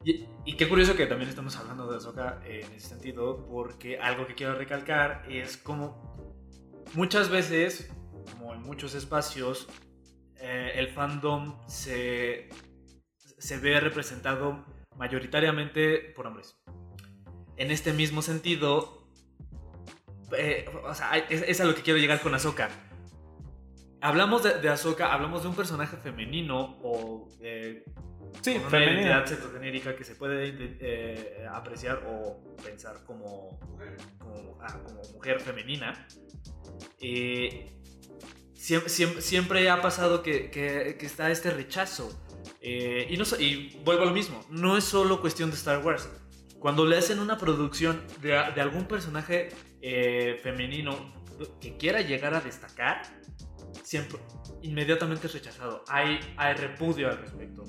Y, 0.04 0.54
qué 0.56 0.70
curioso 0.70 0.96
que 0.96 1.06
también 1.06 1.30
estamos 1.30 1.56
hablando 1.58 1.90
de 1.90 1.98
Ahsoka 1.98 2.42
en 2.46 2.72
ese 2.74 2.90
sentido, 2.90 3.46
porque 3.48 4.00
algo 4.00 4.26
que 4.26 4.36
quiero 4.36 4.56
recalcar 4.56 5.26
es 5.30 5.58
como 5.58 6.16
muchas 6.94 7.30
veces, 7.30 7.92
como 8.32 8.54
en 8.54 8.62
muchos 8.62 8.96
espacios, 8.96 9.68
eh, 10.40 10.74
el 10.76 10.90
fandom 10.90 11.58
se, 11.68 12.50
se 13.38 13.58
ve 13.58 13.80
representado 13.80 14.66
mayoritariamente 14.96 16.14
por 16.16 16.28
hombres. 16.28 16.58
En 17.58 17.72
este 17.72 17.92
mismo 17.92 18.22
sentido, 18.22 19.10
eh, 20.38 20.70
o 20.84 20.94
sea, 20.94 21.18
es, 21.18 21.60
a 21.60 21.66
lo 21.66 21.76
que 21.76 21.82
quiero 21.82 22.00
llegar 22.00 22.22
con 22.22 22.34
Ahsoka. 22.34 22.70
Hablamos 24.00 24.44
de, 24.44 24.60
de 24.60 24.70
Ahsoka, 24.70 25.12
hablamos 25.12 25.42
de 25.42 25.50
un 25.50 25.56
personaje 25.56 25.98
femenino 25.98 26.78
o 26.84 27.30
eh, 28.34 28.40
Sí, 28.42 28.62
una 28.66 28.84
identidad 28.84 29.26
cetogenérica 29.26 29.96
que 29.96 30.04
se 30.04 30.16
puede 30.16 30.54
eh, 30.80 31.48
apreciar 31.52 32.04
o 32.08 32.56
pensar 32.64 33.04
como, 33.06 33.60
como, 34.20 34.58
ah, 34.62 34.80
mujer 35.14 35.40
femenina. 35.40 36.08
Eh, 37.00 37.72
siempre, 38.54 38.90
siempre, 38.90 39.70
ha 39.70 39.82
pasado 39.82 40.24
que, 40.24 40.50
que, 40.50 40.98
está 41.02 41.32
este 41.32 41.52
rechazo. 41.52 42.10
Eh, 42.62 43.08
y, 43.10 43.18
no, 43.18 43.24
y 43.40 43.80
vuelvo 43.84 44.04
a 44.04 44.06
lo 44.06 44.14
mismo, 44.14 44.44
no 44.50 44.78
es 44.78 44.84
solo 44.84 45.22
cuestión 45.22 45.50
de 45.50 45.56
Star 45.56 45.84
Wars. 45.84 46.10
Cuando 46.60 46.86
le 46.86 46.98
hacen 46.98 47.20
una 47.20 47.38
producción 47.38 48.02
de, 48.22 48.30
de 48.30 48.62
algún 48.62 48.86
personaje 48.86 49.50
femenino 50.42 51.14
que 51.62 51.78
quiera 51.78 52.02
llegar 52.02 52.34
a 52.34 52.42
destacar, 52.42 53.04
siempre 53.84 54.20
inmediatamente 54.62 55.28
es 55.28 55.34
rechazado. 55.34 55.84
Hay, 55.88 56.20
hay 56.38 56.54
repudio 56.56 57.10
al 57.10 57.18
respecto. 57.20 57.64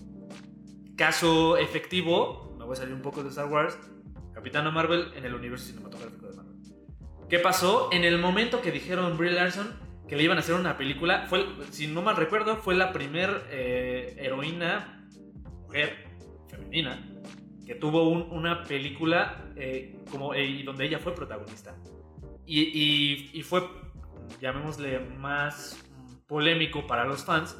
Caso 0.99 1.57
efectivo, 1.57 2.57
me 2.59 2.65
voy 2.65 2.73
a 2.73 2.77
salir 2.77 2.93
un 2.93 3.03
poco 3.03 3.23
de 3.23 3.29
Star 3.29 3.47
Wars, 3.47 3.79
Capitana 4.35 4.73
Marvel 4.73 5.13
en 5.15 5.25
el 5.25 5.33
universo 5.33 5.67
cinematográfico 5.67 6.27
de 6.27 6.37
Marvel. 6.37 6.57
¿Qué 7.29 7.39
pasó? 7.39 7.89
En 7.93 8.03
el 8.03 8.19
momento 8.19 8.61
que 8.61 8.73
dijeron 8.73 9.17
Brie 9.17 9.31
Larson 9.31 9.79
que 10.09 10.17
le 10.17 10.25
iban 10.25 10.39
a 10.39 10.41
hacer 10.41 10.57
una 10.57 10.77
película, 10.77 11.27
fue, 11.29 11.47
si 11.71 11.87
no 11.87 12.03
mal 12.03 12.17
recuerdo, 12.17 12.57
fue 12.57 12.75
la 12.75 12.93
primer 12.93 13.47
eh, 13.51 14.17
heroína, 14.19 15.09
mujer, 15.67 16.05
femenina, 16.49 16.99
que 17.65 17.77
tuvo 17.77 18.09
una 18.09 18.65
película 18.65 19.53
eh, 19.55 20.01
como, 20.11 20.35
eh, 20.35 20.63
donde 20.65 20.87
ella 20.87 20.99
fue 20.99 21.15
protagonista. 21.15 21.77
Y, 22.45 23.31
y, 23.39 23.43
fue, 23.45 23.69
llamémosle, 24.41 24.99
más 24.99 25.79
polémico 26.27 26.89
para 26.89 27.05
los 27.05 27.25
fans, 27.25 27.57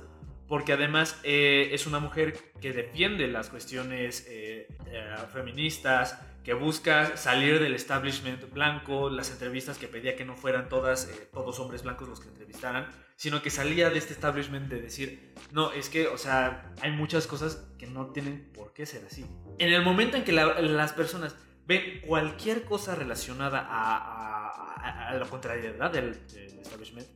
porque 0.49 0.73
además 0.73 1.21
eh, 1.23 1.69
es 1.73 1.87
una 1.87 2.01
mujer 2.01 2.53
que 2.61 2.73
defiende 2.73 3.29
las 3.29 3.51
cuestiones 3.51 4.27
eh, 4.29 4.67
eh, 4.87 5.15
feministas, 5.33 6.19
que 6.43 6.55
busca 6.55 7.19
salir 7.19 7.61
del 7.61 7.75
establishment 7.75 8.51
blanco, 8.53 9.11
las 9.11 9.31
entrevistas 9.31 9.77
que 9.77 9.87
pedía 9.87 10.17
que 10.17 10.25
no 10.25 10.35
fueran 10.35 10.71
todas, 10.71 11.11
todos 11.31 11.61
hombres 11.61 11.83
blancos 11.83 12.09
los 12.09 12.21
que 12.21 12.29
entrevistaran, 12.29 12.89
sino 13.17 13.43
que 13.43 13.51
salía 13.51 13.91
de 13.91 13.99
este 13.99 14.15
establishment 14.15 14.71
de 14.71 14.81
decir, 14.81 15.35
no, 15.53 15.73
es 15.73 15.91
que, 15.91 16.07
o 16.07 16.17
sea, 16.17 16.73
hay 16.81 16.93
muchas 16.93 17.27
cosas 17.27 17.67
que 17.79 17.87
no 17.87 18.07
tienen 18.13 18.51
por 18.55 18.73
qué 18.73 18.87
ser 18.87 19.05
así. 19.05 19.27
En 19.59 19.71
el 19.71 19.83
momento 19.83 20.17
en 20.17 20.25
que 20.25 20.33
las 20.33 20.93
personas 20.95 21.37
ven 21.67 22.01
cualquier 22.07 22.65
cosa 22.65 22.95
relacionada 22.95 23.67
a, 23.69 25.15
la 25.19 25.27
contrariedad 25.27 25.91
del, 25.91 26.27
del 26.29 26.59
establishment, 26.61 27.07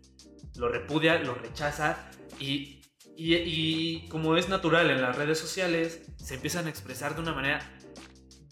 lo 0.56 0.68
repudia, 0.68 1.18
lo 1.20 1.34
rechaza 1.34 1.96
y 2.38 2.81
y, 3.16 4.06
como 4.08 4.36
es 4.36 4.48
natural 4.48 4.90
en 4.90 5.02
las 5.02 5.16
redes 5.16 5.38
sociales, 5.38 6.02
se 6.16 6.34
empiezan 6.34 6.66
a 6.66 6.70
expresar 6.70 7.14
de 7.14 7.22
una 7.22 7.32
manera... 7.32 7.60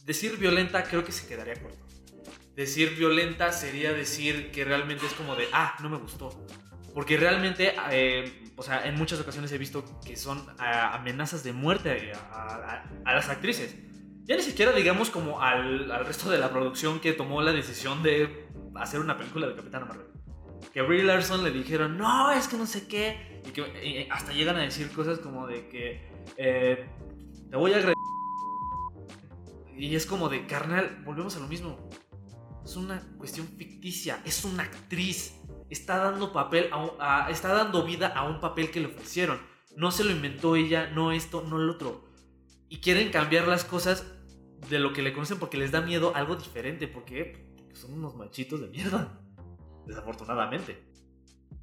Decir 0.05 0.39
violenta 0.39 0.83
creo 0.85 1.05
que 1.05 1.13
se 1.13 1.29
quedaría 1.29 1.55
corto. 1.55 1.87
Decir 2.57 2.97
violenta 2.97 3.53
sería 3.53 3.93
decir 3.93 4.51
que 4.51 4.65
realmente 4.65 5.07
es 5.07 5.13
como 5.13 5.37
de, 5.37 5.47
ah, 5.53 5.77
no 5.83 5.89
me 5.89 5.99
gustó. 5.99 6.31
Porque 6.95 7.17
realmente, 7.17 7.75
eh, 7.93 8.45
o 8.57 8.63
sea, 8.63 8.87
en 8.87 8.97
muchas 8.97 9.21
ocasiones 9.21 9.53
he 9.53 9.59
visto 9.59 9.85
que 10.05 10.17
son 10.17 10.45
amenazas 10.59 11.45
de 11.45 11.53
muerte 11.53 12.13
a, 12.33 12.85
las 13.05 13.29
actrices. 13.29 13.77
ya 14.25 14.37
ni 14.37 14.43
siquiera 14.43 14.73
digamos 14.73 15.11
como 15.11 15.41
al, 15.41 15.91
al 15.93 16.05
resto 16.05 16.31
de 16.31 16.39
la 16.39 16.51
producción 16.51 16.99
que 16.99 17.13
tomó 17.13 17.41
la 17.43 17.53
decisión 17.53 18.03
de 18.03 18.49
hacer 18.75 19.01
una 19.01 19.17
película 19.17 19.47
de 19.47 19.55
Capitán 19.55 19.87
Marvel. 19.87 20.07
Que 20.73 20.83
Brie 20.83 21.03
Larson 21.03 21.43
le 21.43 21.51
dijeron, 21.51 21.99
no, 21.99 22.31
es 22.31 22.49
que 22.49 22.57
no 22.57 22.67
sé 22.67 22.87
qué. 22.87 23.43
Y 23.47 23.51
que 23.51 24.09
hasta 24.11 24.33
llegan 24.33 24.57
a 24.57 24.61
decir 24.61 24.91
cosas 24.93 25.19
como 25.19 25.47
de 25.47 25.69
que 25.69 26.09
eh, 26.37 26.87
te 27.51 27.57
voy 27.57 27.73
a. 27.73 27.93
Y 29.77 29.95
es 29.97 30.07
como 30.07 30.29
de, 30.29 30.47
carnal, 30.47 31.03
volvemos 31.05 31.37
a 31.37 31.41
lo 31.41 31.49
mismo. 31.49 31.89
Es 32.65 32.77
una 32.77 33.01
cuestión 33.19 33.49
ficticia, 33.49 34.21
es 34.25 34.45
una 34.45 34.65
actriz. 34.65 35.35
Está 35.71 35.99
dando 35.99 36.33
papel, 36.33 36.69
a 36.99 37.29
está 37.31 37.49
dando 37.55 37.85
vida 37.85 38.09
a 38.09 38.29
un 38.29 38.41
papel 38.41 38.71
que 38.71 38.81
le 38.81 38.87
ofrecieron. 38.87 39.41
No 39.77 39.91
se 39.91 40.05
lo 40.05 40.11
inventó 40.11 40.57
ella, 40.57 40.91
no 40.91 41.13
esto, 41.13 41.45
no 41.49 41.59
lo 41.59 41.73
otro. 41.73 42.05
Y 42.69 42.81
quieren 42.81 43.11
cambiar 43.11 43.49
las 43.49 43.65
cosas 43.65 44.07
de 44.69 44.79
lo 44.79 44.93
que 44.93 45.03
le 45.03 45.13
conocen 45.13 45.39
porque 45.39 45.57
les 45.57 45.71
da 45.71 45.81
miedo 45.81 46.13
algo 46.15 46.37
diferente. 46.37 46.87
¿Por? 46.87 47.03
Porque 47.05 47.51
son 47.73 47.95
unos 47.95 48.15
machitos 48.17 48.61
de 48.61 48.69
mierda. 48.69 49.21
Desafortunadamente. 49.91 50.79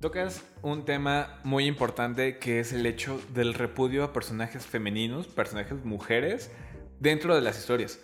Tocas 0.02 0.44
un 0.62 0.84
tema 0.84 1.40
muy 1.46 1.66
importante 1.66 2.40
que 2.40 2.60
es 2.60 2.74
el 2.74 2.86
hecho 2.86 3.22
del 3.34 3.54
repudio 3.54 4.04
a 4.04 4.12
personajes 4.12 4.66
femeninos, 4.66 5.28
personajes 5.28 5.86
mujeres, 5.86 6.52
dentro 7.00 7.34
de 7.36 7.42
las 7.42 7.58
historias. 7.58 8.02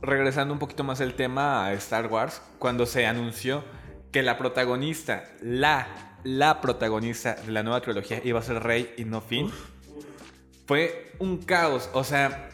Regresando 0.00 0.54
un 0.54 0.58
poquito 0.58 0.82
más 0.82 1.00
el 1.00 1.12
tema 1.12 1.66
a 1.66 1.74
Star 1.74 2.06
Wars, 2.06 2.40
cuando 2.58 2.86
se 2.86 3.04
anunció 3.04 3.64
que 4.12 4.22
la 4.22 4.38
protagonista, 4.38 5.24
la, 5.42 6.18
la 6.24 6.62
protagonista 6.62 7.34
de 7.34 7.52
la 7.52 7.62
nueva 7.62 7.82
trilogía 7.82 8.22
iba 8.24 8.40
a 8.40 8.42
ser 8.42 8.62
Rey 8.62 8.94
y 8.96 9.04
no 9.04 9.20
Finn, 9.20 9.52
fue 10.66 11.12
un 11.18 11.36
caos. 11.42 11.90
O 11.92 12.02
sea, 12.02 12.48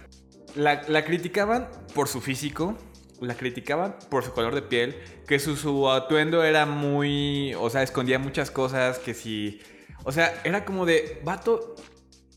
la, 0.57 0.83
la 0.89 1.05
criticaban 1.05 1.69
por 1.95 2.09
su 2.09 2.21
físico, 2.21 2.77
la 3.23 3.35
criticaban 3.35 3.97
por 4.11 4.25
su 4.25 4.33
color 4.33 4.55
de 4.55 4.63
piel, 4.63 4.97
que 5.27 5.39
su, 5.39 5.57
su 5.57 5.91
atuendo 5.91 6.43
era 6.45 6.67
muy, 6.67 7.55
o 7.55 7.71
sea, 7.71 7.83
escondía 7.83 8.19
muchas 8.19 8.51
cosas, 8.51 8.99
que 8.99 9.15
si, 9.15 9.61
o 10.05 10.13
sea, 10.13 10.41
era 10.45 10.65
como 10.65 10.85
de, 10.87 11.21
vato, 11.25 11.77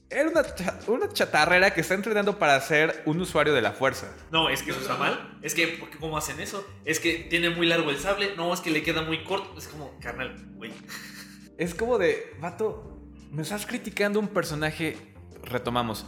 era 0.10 0.30
una, 0.30 0.44
una 0.88 1.12
chatarrera 1.12 1.74
que 1.74 1.82
está 1.82 1.96
entrenando 1.96 2.38
para 2.38 2.62
ser 2.62 3.02
un 3.06 3.20
usuario 3.20 3.54
de 3.54 3.62
la 3.62 3.72
fuerza. 3.72 4.16
No, 4.32 4.50
es 4.50 4.62
que 4.62 4.72
eso 4.72 4.80
está 4.80 4.96
mal. 4.98 5.38
Es 5.42 5.56
que, 5.56 5.68
¿por 5.68 5.90
qué- 5.90 5.98
¿cómo 5.98 6.18
hacen 6.18 6.40
eso? 6.40 6.66
Es 6.86 7.00
que 7.00 7.26
tiene 7.30 7.50
muy 7.50 7.66
largo 7.66 7.90
el 7.90 7.98
sable. 7.98 8.36
No, 8.38 8.54
es 8.54 8.60
que 8.62 8.70
le 8.70 8.84
queda 8.84 9.02
muy 9.02 9.24
corto. 9.24 9.58
Es 9.58 9.68
como, 9.68 9.98
carnal, 10.00 10.36
güey. 10.56 10.72
Es 11.58 11.74
como 11.74 11.98
de, 11.98 12.34
vato, 12.40 13.02
me 13.32 13.42
estás 13.42 13.66
criticando 13.66 14.20
un 14.20 14.28
personaje, 14.28 14.98
retomamos, 15.44 16.06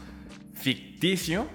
ficticio, 0.53 1.47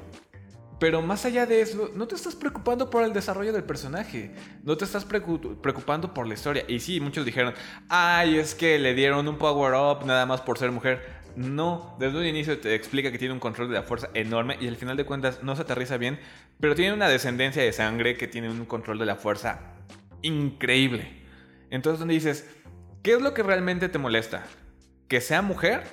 pero 0.82 1.00
más 1.00 1.24
allá 1.24 1.46
de 1.46 1.60
eso, 1.60 1.92
no 1.94 2.08
te 2.08 2.16
estás 2.16 2.34
preocupando 2.34 2.90
por 2.90 3.04
el 3.04 3.12
desarrollo 3.12 3.52
del 3.52 3.62
personaje, 3.62 4.34
no 4.64 4.76
te 4.76 4.84
estás 4.84 5.08
preocu- 5.08 5.60
preocupando 5.60 6.12
por 6.12 6.26
la 6.26 6.34
historia. 6.34 6.64
Y 6.66 6.80
sí, 6.80 6.98
muchos 6.98 7.24
dijeron, 7.24 7.54
ay, 7.88 8.36
es 8.36 8.56
que 8.56 8.80
le 8.80 8.92
dieron 8.92 9.28
un 9.28 9.38
power 9.38 9.74
up 9.74 10.04
nada 10.04 10.26
más 10.26 10.40
por 10.40 10.58
ser 10.58 10.72
mujer. 10.72 11.06
No, 11.36 11.94
desde 12.00 12.18
un 12.18 12.26
inicio 12.26 12.58
te 12.58 12.74
explica 12.74 13.12
que 13.12 13.18
tiene 13.18 13.32
un 13.32 13.38
control 13.38 13.68
de 13.68 13.74
la 13.74 13.84
fuerza 13.84 14.10
enorme 14.14 14.56
y 14.60 14.66
al 14.66 14.74
final 14.74 14.96
de 14.96 15.04
cuentas 15.06 15.44
no 15.44 15.54
se 15.54 15.62
aterriza 15.62 15.98
bien, 15.98 16.18
pero 16.58 16.74
tiene 16.74 16.92
una 16.92 17.08
descendencia 17.08 17.62
de 17.62 17.72
sangre 17.72 18.16
que 18.16 18.26
tiene 18.26 18.50
un 18.50 18.64
control 18.64 18.98
de 18.98 19.06
la 19.06 19.14
fuerza 19.14 19.76
increíble. 20.22 21.22
Entonces, 21.70 22.00
donde 22.00 22.14
dices, 22.14 22.50
¿qué 23.04 23.12
es 23.12 23.22
lo 23.22 23.34
que 23.34 23.44
realmente 23.44 23.88
te 23.88 23.98
molesta? 23.98 24.46
¿Que 25.06 25.20
sea 25.20 25.42
mujer 25.42 25.84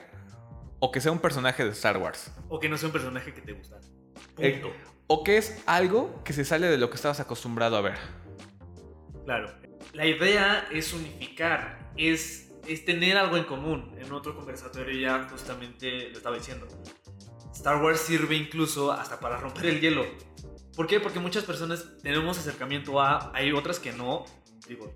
o 0.79 0.89
que 0.91 0.99
sea 0.99 1.11
un 1.11 1.19
personaje 1.19 1.63
de 1.63 1.69
Star 1.73 1.97
Wars? 1.97 2.33
O 2.47 2.59
que 2.59 2.69
no 2.69 2.75
sea 2.75 2.87
un 2.87 2.93
personaje 2.93 3.35
que 3.35 3.41
te 3.41 3.53
gusta. 3.53 3.77
Eh, 4.39 4.59
Punto. 4.61 4.75
¿O 5.07 5.23
que 5.23 5.37
es 5.37 5.61
algo 5.65 6.21
que 6.23 6.33
se 6.33 6.45
sale 6.45 6.67
de 6.67 6.77
lo 6.77 6.89
que 6.89 6.95
estabas 6.95 7.19
acostumbrado 7.19 7.75
a 7.77 7.81
ver? 7.81 7.97
Claro. 9.25 9.51
La 9.93 10.05
idea 10.05 10.67
es 10.71 10.93
unificar, 10.93 11.91
es, 11.97 12.51
es 12.67 12.85
tener 12.85 13.17
algo 13.17 13.37
en 13.37 13.45
común. 13.45 13.95
En 13.97 14.11
otro 14.11 14.35
conversatorio 14.35 14.99
ya 14.99 15.27
justamente 15.29 16.09
lo 16.09 16.17
estaba 16.17 16.35
diciendo. 16.35 16.67
Star 17.53 17.81
Wars 17.81 18.01
sirve 18.01 18.35
incluso 18.35 18.91
hasta 18.91 19.19
para 19.19 19.37
romper 19.37 19.65
el 19.65 19.81
hielo. 19.81 20.05
¿Por 20.75 20.87
qué? 20.87 20.99
Porque 20.99 21.19
muchas 21.19 21.43
personas 21.43 21.97
tenemos 22.01 22.37
acercamiento 22.37 23.01
a... 23.01 23.31
Hay 23.35 23.51
otras 23.51 23.79
que 23.79 23.91
no. 23.91 24.25
Digo, 24.67 24.93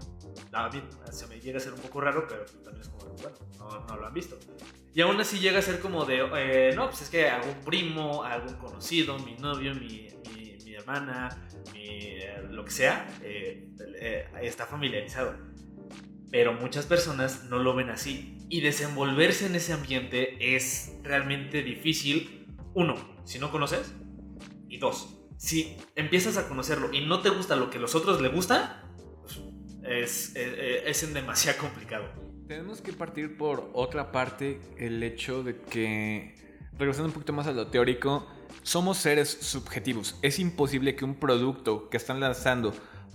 a 0.51 0.69
mí 0.69 0.81
se 1.11 1.27
me 1.27 1.41
llega 1.41 1.57
a 1.57 1.59
ser 1.59 1.73
un 1.73 1.79
poco 1.79 1.99
raro, 1.99 2.27
pero 2.27 2.45
también 2.63 2.81
es 2.81 2.89
como, 2.89 3.11
bueno, 3.15 3.35
no, 3.57 3.85
no 3.87 3.97
lo 3.97 4.05
han 4.05 4.13
visto. 4.13 4.37
Y 4.95 5.01
aún 5.01 5.19
así 5.19 5.39
llega 5.39 5.59
a 5.59 5.61
ser 5.61 5.79
como 5.79 6.05
de, 6.05 6.21
eh, 6.35 6.73
no, 6.75 6.89
pues 6.89 7.01
es 7.01 7.09
que 7.09 7.27
algún 7.27 7.55
primo, 7.65 8.23
algún 8.23 8.53
conocido, 8.55 9.17
mi 9.19 9.33
novio, 9.35 9.73
mi, 9.73 10.07
mi, 10.35 10.73
hermana, 10.75 11.35
mi, 11.73 11.81
eh, 11.83 12.43
lo 12.49 12.63
que 12.63 12.71
sea, 12.71 13.07
eh, 13.23 13.69
eh, 13.99 14.27
está 14.43 14.67
familiarizado. 14.67 15.35
Pero 16.29 16.53
muchas 16.53 16.85
personas 16.85 17.45
no 17.45 17.57
lo 17.57 17.73
ven 17.75 17.89
así. 17.89 18.37
Y 18.49 18.61
desenvolverse 18.61 19.47
en 19.47 19.55
ese 19.55 19.73
ambiente 19.73 20.55
es 20.55 20.93
realmente 21.01 21.63
difícil. 21.63 22.47
Uno, 22.75 22.95
si 23.23 23.39
no 23.39 23.51
conoces. 23.51 23.93
Y 24.67 24.77
dos, 24.77 25.19
si 25.37 25.75
empiezas 25.95 26.37
a 26.37 26.47
conocerlo 26.47 26.91
y 26.93 27.01
no 27.01 27.21
te 27.21 27.29
gusta 27.29 27.55
lo 27.55 27.69
que 27.69 27.79
los 27.79 27.95
otros 27.95 28.21
le 28.21 28.29
gusta, 28.29 28.83
pues, 29.21 29.39
es, 29.83 30.35
es, 30.35 30.83
es 30.85 31.03
en 31.03 31.13
demasiado 31.13 31.59
complicado. 31.59 32.22
Tenemos 32.53 32.81
que 32.81 32.93
partir 32.93 33.35
por 33.35 33.71
otra 33.73 34.11
parte 34.11 34.59
el 34.77 35.01
hecho 35.01 35.41
de 35.41 35.57
que, 35.57 36.35
regresando 36.77 37.07
un 37.07 37.13
poquito 37.13 37.33
más 37.33 37.47
a 37.47 37.51
lo 37.51 37.65
teórico, 37.65 38.27
somos 38.61 38.99
seres 38.99 39.39
subjetivos. 39.41 40.19
Es 40.21 40.37
imposible 40.37 40.95
que 40.95 41.03
un 41.03 41.15
producto 41.15 41.89
que 41.89 41.97
están 41.97 42.19
lanzando 42.19 42.71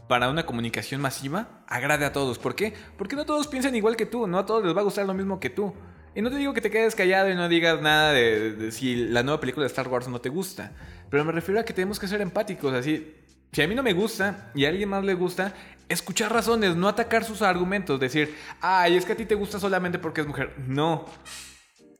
para 0.08 0.28
una 0.28 0.44
comunicación 0.44 1.00
masiva 1.00 1.62
agrade 1.68 2.04
a 2.04 2.12
todos. 2.12 2.40
¿Por 2.40 2.56
qué? 2.56 2.74
Porque 2.96 3.14
no 3.14 3.26
todos 3.26 3.46
piensan 3.46 3.76
igual 3.76 3.94
que 3.94 4.06
tú, 4.06 4.26
no 4.26 4.40
a 4.40 4.44
todos 4.44 4.64
les 4.64 4.76
va 4.76 4.80
a 4.80 4.84
gustar 4.84 5.06
lo 5.06 5.14
mismo 5.14 5.38
que 5.38 5.50
tú. 5.50 5.72
Y 6.16 6.20
no 6.20 6.30
te 6.30 6.36
digo 6.36 6.52
que 6.52 6.60
te 6.60 6.72
quedes 6.72 6.96
callado 6.96 7.30
y 7.30 7.36
no 7.36 7.48
digas 7.48 7.80
nada 7.80 8.10
de, 8.10 8.72
si 8.72 8.96
la 8.96 9.22
nueva 9.22 9.38
película 9.38 9.62
de 9.62 9.68
Star 9.68 9.86
Wars 9.86 10.08
no 10.08 10.20
te 10.20 10.30
gusta. 10.30 10.72
Pero 11.10 11.24
me 11.24 11.30
refiero 11.30 11.60
a 11.60 11.64
que 11.64 11.72
tenemos 11.72 12.00
que 12.00 12.08
ser 12.08 12.20
empáticos, 12.22 12.74
así. 12.74 13.14
Si 13.52 13.62
a 13.62 13.68
mí 13.68 13.74
no 13.74 13.82
me 13.82 13.92
gusta 13.92 14.50
y 14.54 14.64
a 14.64 14.68
alguien 14.68 14.88
más 14.88 15.04
le 15.04 15.14
gusta, 15.14 15.54
escuchar 15.88 16.32
razones, 16.32 16.76
no 16.76 16.88
atacar 16.88 17.24
sus 17.24 17.42
argumentos, 17.42 17.98
decir, 17.98 18.36
ay, 18.60 18.96
es 18.96 19.04
que 19.04 19.12
a 19.12 19.16
ti 19.16 19.24
te 19.24 19.34
gusta 19.34 19.58
solamente 19.58 19.98
porque 19.98 20.20
es 20.20 20.26
mujer. 20.26 20.54
No. 20.66 21.06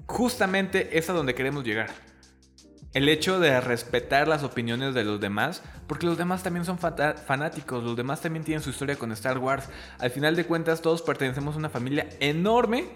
Justamente 0.07 0.99
es 0.99 1.09
a 1.11 1.13
donde 1.13 1.35
queremos 1.35 1.65
llegar. 1.65 1.91
El 2.95 3.09
hecho 3.09 3.39
de 3.39 3.61
respetar 3.61 4.29
las 4.29 4.43
opiniones 4.43 4.95
de 4.95 5.05
los 5.05 5.21
demás, 5.21 5.63
porque 5.87 6.07
los 6.07 6.17
demás 6.17 6.43
también 6.43 6.65
son 6.65 6.79
fanáticos, 6.79 7.85
los 7.85 7.97
demás 7.97 8.23
también 8.23 8.45
tienen 8.45 8.63
su 8.63 8.71
historia 8.71 8.97
con 8.97 9.13
Star 9.13 9.39
Wars. 9.39 9.69
Al 9.99 10.11
final 10.11 10.37
de 10.37 10.45
cuentas, 10.45 10.81
todos 10.81 11.03
pertenecemos 11.03 11.55
a 11.55 11.59
una 11.59 11.69
familia 11.69 12.09
enorme 12.21 12.89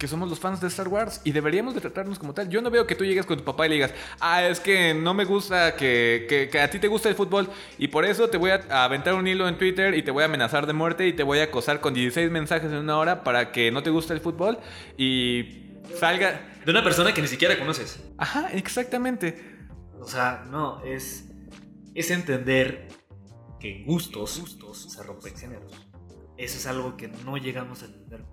que 0.00 0.08
somos 0.08 0.28
los 0.30 0.40
fans 0.40 0.60
de 0.62 0.66
Star 0.68 0.88
Wars 0.88 1.20
y 1.24 1.30
deberíamos 1.32 1.74
de 1.74 1.80
tratarnos 1.82 2.18
como 2.18 2.32
tal. 2.34 2.48
Yo 2.48 2.62
no 2.62 2.70
veo 2.70 2.86
que 2.86 2.94
tú 2.96 3.04
llegues 3.04 3.26
con 3.26 3.36
tu 3.38 3.44
papá 3.44 3.66
y 3.66 3.68
le 3.68 3.74
digas, 3.76 3.92
ah, 4.18 4.42
es 4.44 4.58
que 4.58 4.94
no 4.94 5.12
me 5.14 5.26
gusta 5.26 5.76
que, 5.76 6.26
que- 6.28 6.48
que 6.48 6.58
a 6.60 6.70
ti 6.70 6.78
te 6.78 6.88
gusta 6.88 7.10
el 7.10 7.14
fútbol 7.14 7.50
y 7.78 7.88
por 7.88 8.06
eso 8.06 8.28
te 8.28 8.38
voy 8.38 8.50
a 8.50 8.84
aventar 8.84 9.14
un 9.14 9.28
hilo 9.28 9.46
en 9.46 9.58
Twitter 9.58 9.94
y 9.94 10.02
te 10.02 10.10
voy 10.10 10.22
a 10.22 10.26
amenazar 10.26 10.66
de 10.66 10.72
muerte 10.72 11.06
y 11.06 11.12
te 11.12 11.22
voy 11.22 11.38
a 11.40 11.44
acosar 11.44 11.80
con 11.80 11.92
16 11.92 12.30
mensajes 12.30 12.72
en 12.72 12.78
una 12.78 12.96
hora 12.98 13.22
para 13.22 13.52
que 13.52 13.70
no 13.70 13.82
te 13.82 13.90
guste 13.90 14.14
el 14.14 14.20
fútbol 14.20 14.58
y 14.96 15.66
salga... 15.98 16.40
De 16.64 16.70
una 16.70 16.82
persona 16.82 17.12
que 17.12 17.20
ni 17.20 17.28
siquiera 17.28 17.58
conoces. 17.58 18.00
Ajá, 18.16 18.50
exactamente. 18.52 19.58
O 20.00 20.08
sea, 20.08 20.44
no, 20.50 20.82
es, 20.82 21.26
es 21.94 22.10
entender 22.10 22.88
que 23.60 23.76
en 23.76 23.84
gustos, 23.84 24.40
gustos 24.40 24.92
se 24.92 25.02
rompen 25.02 25.36
géneros. 25.36 25.72
Eso 26.38 26.56
es 26.56 26.66
algo 26.66 26.96
que 26.96 27.08
no 27.08 27.36
llegamos 27.36 27.82
a 27.82 27.84
entender. 27.86 28.24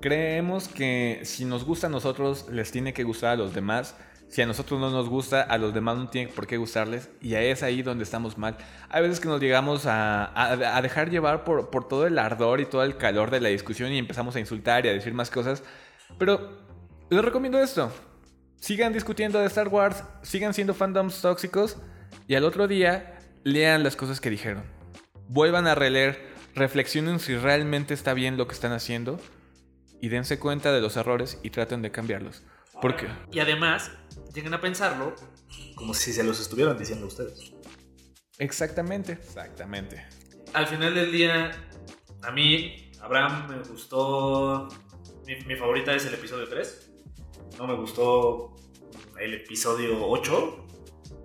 Creemos 0.00 0.68
que 0.68 1.20
si 1.24 1.44
nos 1.44 1.64
gusta 1.64 1.88
a 1.88 1.90
nosotros, 1.90 2.46
les 2.50 2.70
tiene 2.70 2.92
que 2.92 3.02
gustar 3.02 3.30
a 3.32 3.36
los 3.36 3.52
demás. 3.52 3.96
Si 4.28 4.42
a 4.42 4.46
nosotros 4.46 4.78
no 4.78 4.90
nos 4.90 5.08
gusta, 5.08 5.42
a 5.42 5.58
los 5.58 5.74
demás 5.74 5.96
no 5.96 6.08
tiene 6.08 6.30
por 6.30 6.46
qué 6.46 6.56
gustarles. 6.56 7.08
Y 7.20 7.34
es 7.34 7.62
ahí 7.62 7.82
donde 7.82 8.04
estamos 8.04 8.38
mal. 8.38 8.56
Hay 8.90 9.02
veces 9.02 9.18
que 9.18 9.28
nos 9.28 9.40
llegamos 9.40 9.86
a 9.86 10.80
dejar 10.82 11.10
llevar 11.10 11.42
por, 11.42 11.70
por 11.70 11.88
todo 11.88 12.06
el 12.06 12.18
ardor 12.18 12.60
y 12.60 12.66
todo 12.66 12.84
el 12.84 12.96
calor 12.96 13.30
de 13.30 13.40
la 13.40 13.48
discusión 13.48 13.90
y 13.90 13.98
empezamos 13.98 14.36
a 14.36 14.40
insultar 14.40 14.86
y 14.86 14.90
a 14.90 14.92
decir 14.92 15.14
más 15.14 15.30
cosas. 15.30 15.64
Pero 16.18 16.58
les 17.10 17.24
recomiendo 17.24 17.60
esto. 17.60 17.90
Sigan 18.60 18.92
discutiendo 18.92 19.38
de 19.40 19.46
Star 19.46 19.68
Wars, 19.68 20.04
sigan 20.22 20.54
siendo 20.54 20.74
fandoms 20.74 21.20
tóxicos 21.22 21.76
y 22.26 22.34
al 22.34 22.44
otro 22.44 22.68
día 22.68 23.18
lean 23.42 23.82
las 23.82 23.96
cosas 23.96 24.20
que 24.20 24.30
dijeron. 24.30 24.62
Vuelvan 25.28 25.66
a 25.66 25.74
releer, 25.74 26.28
reflexionen 26.54 27.18
si 27.18 27.36
realmente 27.36 27.94
está 27.94 28.14
bien 28.14 28.36
lo 28.36 28.46
que 28.46 28.54
están 28.54 28.72
haciendo 28.72 29.18
y 30.00 30.08
dense 30.08 30.38
cuenta 30.38 30.72
de 30.72 30.80
los 30.80 30.96
errores 30.96 31.38
y 31.42 31.50
traten 31.50 31.82
de 31.82 31.90
cambiarlos. 31.90 32.42
Porque 32.80 33.08
Y 33.32 33.40
además, 33.40 33.90
lleguen 34.34 34.54
a 34.54 34.60
pensarlo 34.60 35.14
como 35.74 35.94
si 35.94 36.12
se 36.12 36.22
los 36.22 36.40
estuvieran 36.40 36.78
diciendo 36.78 37.06
a 37.06 37.08
ustedes. 37.08 37.52
exactamente, 38.38 39.12
exactamente. 39.12 40.06
Al 40.54 40.66
final 40.66 40.94
del 40.94 41.10
día, 41.12 41.50
a 42.22 42.30
mí, 42.30 42.90
Abraham, 43.00 43.48
me 43.50 43.58
gustó. 43.68 44.68
Mi, 45.26 45.36
mi 45.44 45.56
favorita 45.56 45.94
es 45.94 46.06
el 46.06 46.14
episodio 46.14 46.48
3. 46.48 46.90
No 47.58 47.66
me 47.66 47.74
gustó 47.74 48.54
el 49.18 49.34
episodio 49.34 50.06
8. 50.08 50.64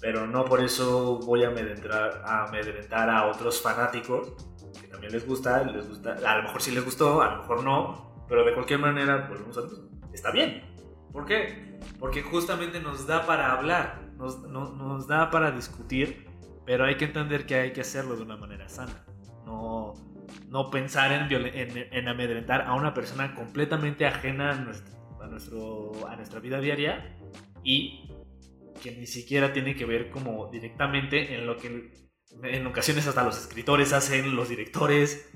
pero 0.01 0.27
no 0.27 0.43
por 0.45 0.61
eso 0.61 1.19
voy 1.19 1.43
a 1.43 1.47
amedrentar, 1.47 2.21
a 2.25 2.45
amedrentar 2.47 3.09
a 3.09 3.27
otros 3.27 3.61
fanáticos 3.61 4.33
que 4.81 4.87
también 4.87 5.13
les 5.13 5.25
gusta, 5.25 5.63
les 5.63 5.87
gusta, 5.87 6.13
a 6.25 6.37
lo 6.37 6.43
mejor 6.43 6.61
sí 6.61 6.71
les 6.71 6.83
gustó, 6.83 7.21
a 7.21 7.31
lo 7.35 7.37
mejor 7.41 7.63
no, 7.63 8.12
pero 8.27 8.45
de 8.45 8.53
cualquier 8.53 8.79
manera, 8.79 9.27
volvemos 9.29 9.57
a 9.57 9.61
está 10.13 10.31
bien. 10.31 10.63
¿Por 11.11 11.25
qué? 11.25 11.79
Porque 11.99 12.21
justamente 12.21 12.79
nos 12.79 13.05
da 13.07 13.25
para 13.25 13.51
hablar, 13.51 14.11
nos, 14.17 14.39
nos 14.47 15.07
da 15.07 15.29
para 15.29 15.51
discutir, 15.51 16.27
pero 16.65 16.85
hay 16.85 16.95
que 16.95 17.05
entender 17.05 17.45
que 17.45 17.55
hay 17.55 17.73
que 17.73 17.81
hacerlo 17.81 18.15
de 18.15 18.23
una 18.23 18.37
manera 18.37 18.67
sana. 18.69 19.05
No, 19.45 19.93
no 20.47 20.69
pensar 20.69 21.11
en, 21.11 21.29
en, 21.91 22.07
amedrentar 22.07 22.61
a 22.61 22.73
una 22.73 22.93
persona 22.93 23.35
completamente 23.35 24.05
ajena 24.05 24.51
a, 24.51 24.55
nuestro, 24.55 25.21
a, 25.21 25.27
nuestro, 25.27 26.07
a 26.07 26.15
nuestra 26.15 26.39
vida 26.39 26.59
diaria 26.59 27.17
y 27.63 28.09
que 28.81 28.91
ni 28.91 29.05
siquiera 29.05 29.53
tiene 29.53 29.75
que 29.75 29.85
ver 29.85 30.09
como 30.09 30.49
directamente 30.49 31.35
en 31.35 31.45
lo 31.45 31.57
que 31.57 31.91
en 32.41 32.67
ocasiones 32.67 33.07
hasta 33.07 33.23
los 33.23 33.37
escritores 33.37 33.93
hacen, 33.93 34.35
los 34.35 34.49
directores. 34.49 35.29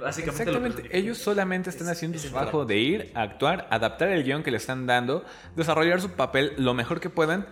Básicamente 0.00 0.42
Exactamente, 0.42 0.98
ellos 0.98 1.18
solamente 1.18 1.70
están 1.70 1.88
haciendo 1.88 2.18
su 2.18 2.30
trabajo 2.30 2.64
de 2.64 2.76
ir, 2.76 3.12
actuar, 3.14 3.66
adaptar 3.70 4.08
el 4.08 4.24
guion 4.24 4.42
que 4.42 4.50
le 4.50 4.56
están 4.56 4.86
dando, 4.86 5.24
desarrollar 5.56 6.00
su 6.00 6.10
papel 6.10 6.52
lo 6.56 6.74
mejor 6.74 7.00
que 7.00 7.10
puedan. 7.10 7.46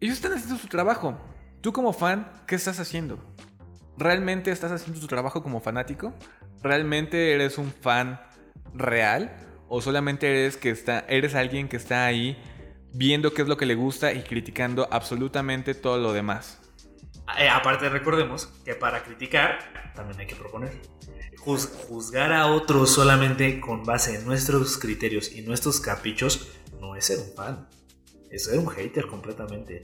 Ellos 0.00 0.16
están 0.16 0.32
haciendo 0.32 0.56
su 0.56 0.68
trabajo. 0.68 1.20
Tú 1.60 1.72
como 1.72 1.92
fan, 1.92 2.30
¿qué 2.46 2.54
estás 2.54 2.80
haciendo? 2.80 3.18
¿Realmente 3.98 4.50
estás 4.50 4.72
haciendo 4.72 5.00
tu 5.00 5.06
trabajo 5.06 5.42
como 5.42 5.60
fanático? 5.60 6.14
¿Realmente 6.62 7.34
eres 7.34 7.58
un 7.58 7.70
fan 7.70 8.20
real? 8.74 9.36
¿O 9.68 9.82
solamente 9.82 10.28
eres, 10.28 10.56
que 10.56 10.70
está, 10.70 11.00
eres 11.08 11.34
alguien 11.34 11.68
que 11.68 11.76
está 11.76 12.06
ahí 12.06 12.36
viendo 12.92 13.32
qué 13.32 13.42
es 13.42 13.48
lo 13.48 13.56
que 13.56 13.66
le 13.66 13.74
gusta 13.74 14.12
y 14.12 14.22
criticando 14.22 14.88
absolutamente 14.90 15.74
todo 15.74 15.98
lo 15.98 16.12
demás. 16.12 16.60
Eh, 17.38 17.48
aparte 17.48 17.88
recordemos 17.88 18.46
que 18.64 18.74
para 18.74 19.02
criticar 19.02 19.58
también 19.94 20.18
hay 20.20 20.26
que 20.26 20.34
proponer. 20.34 20.72
Juzgar 21.40 22.32
a 22.32 22.46
otros 22.46 22.90
solamente 22.90 23.60
con 23.60 23.84
base 23.84 24.16
en 24.16 24.24
nuestros 24.24 24.78
criterios 24.78 25.32
y 25.32 25.42
nuestros 25.42 25.80
caprichos 25.80 26.48
no 26.80 26.96
es 26.96 27.06
ser 27.06 27.18
un 27.18 27.32
fan, 27.34 27.68
es 28.30 28.44
ser 28.44 28.58
un 28.58 28.68
hater 28.68 29.06
completamente. 29.06 29.82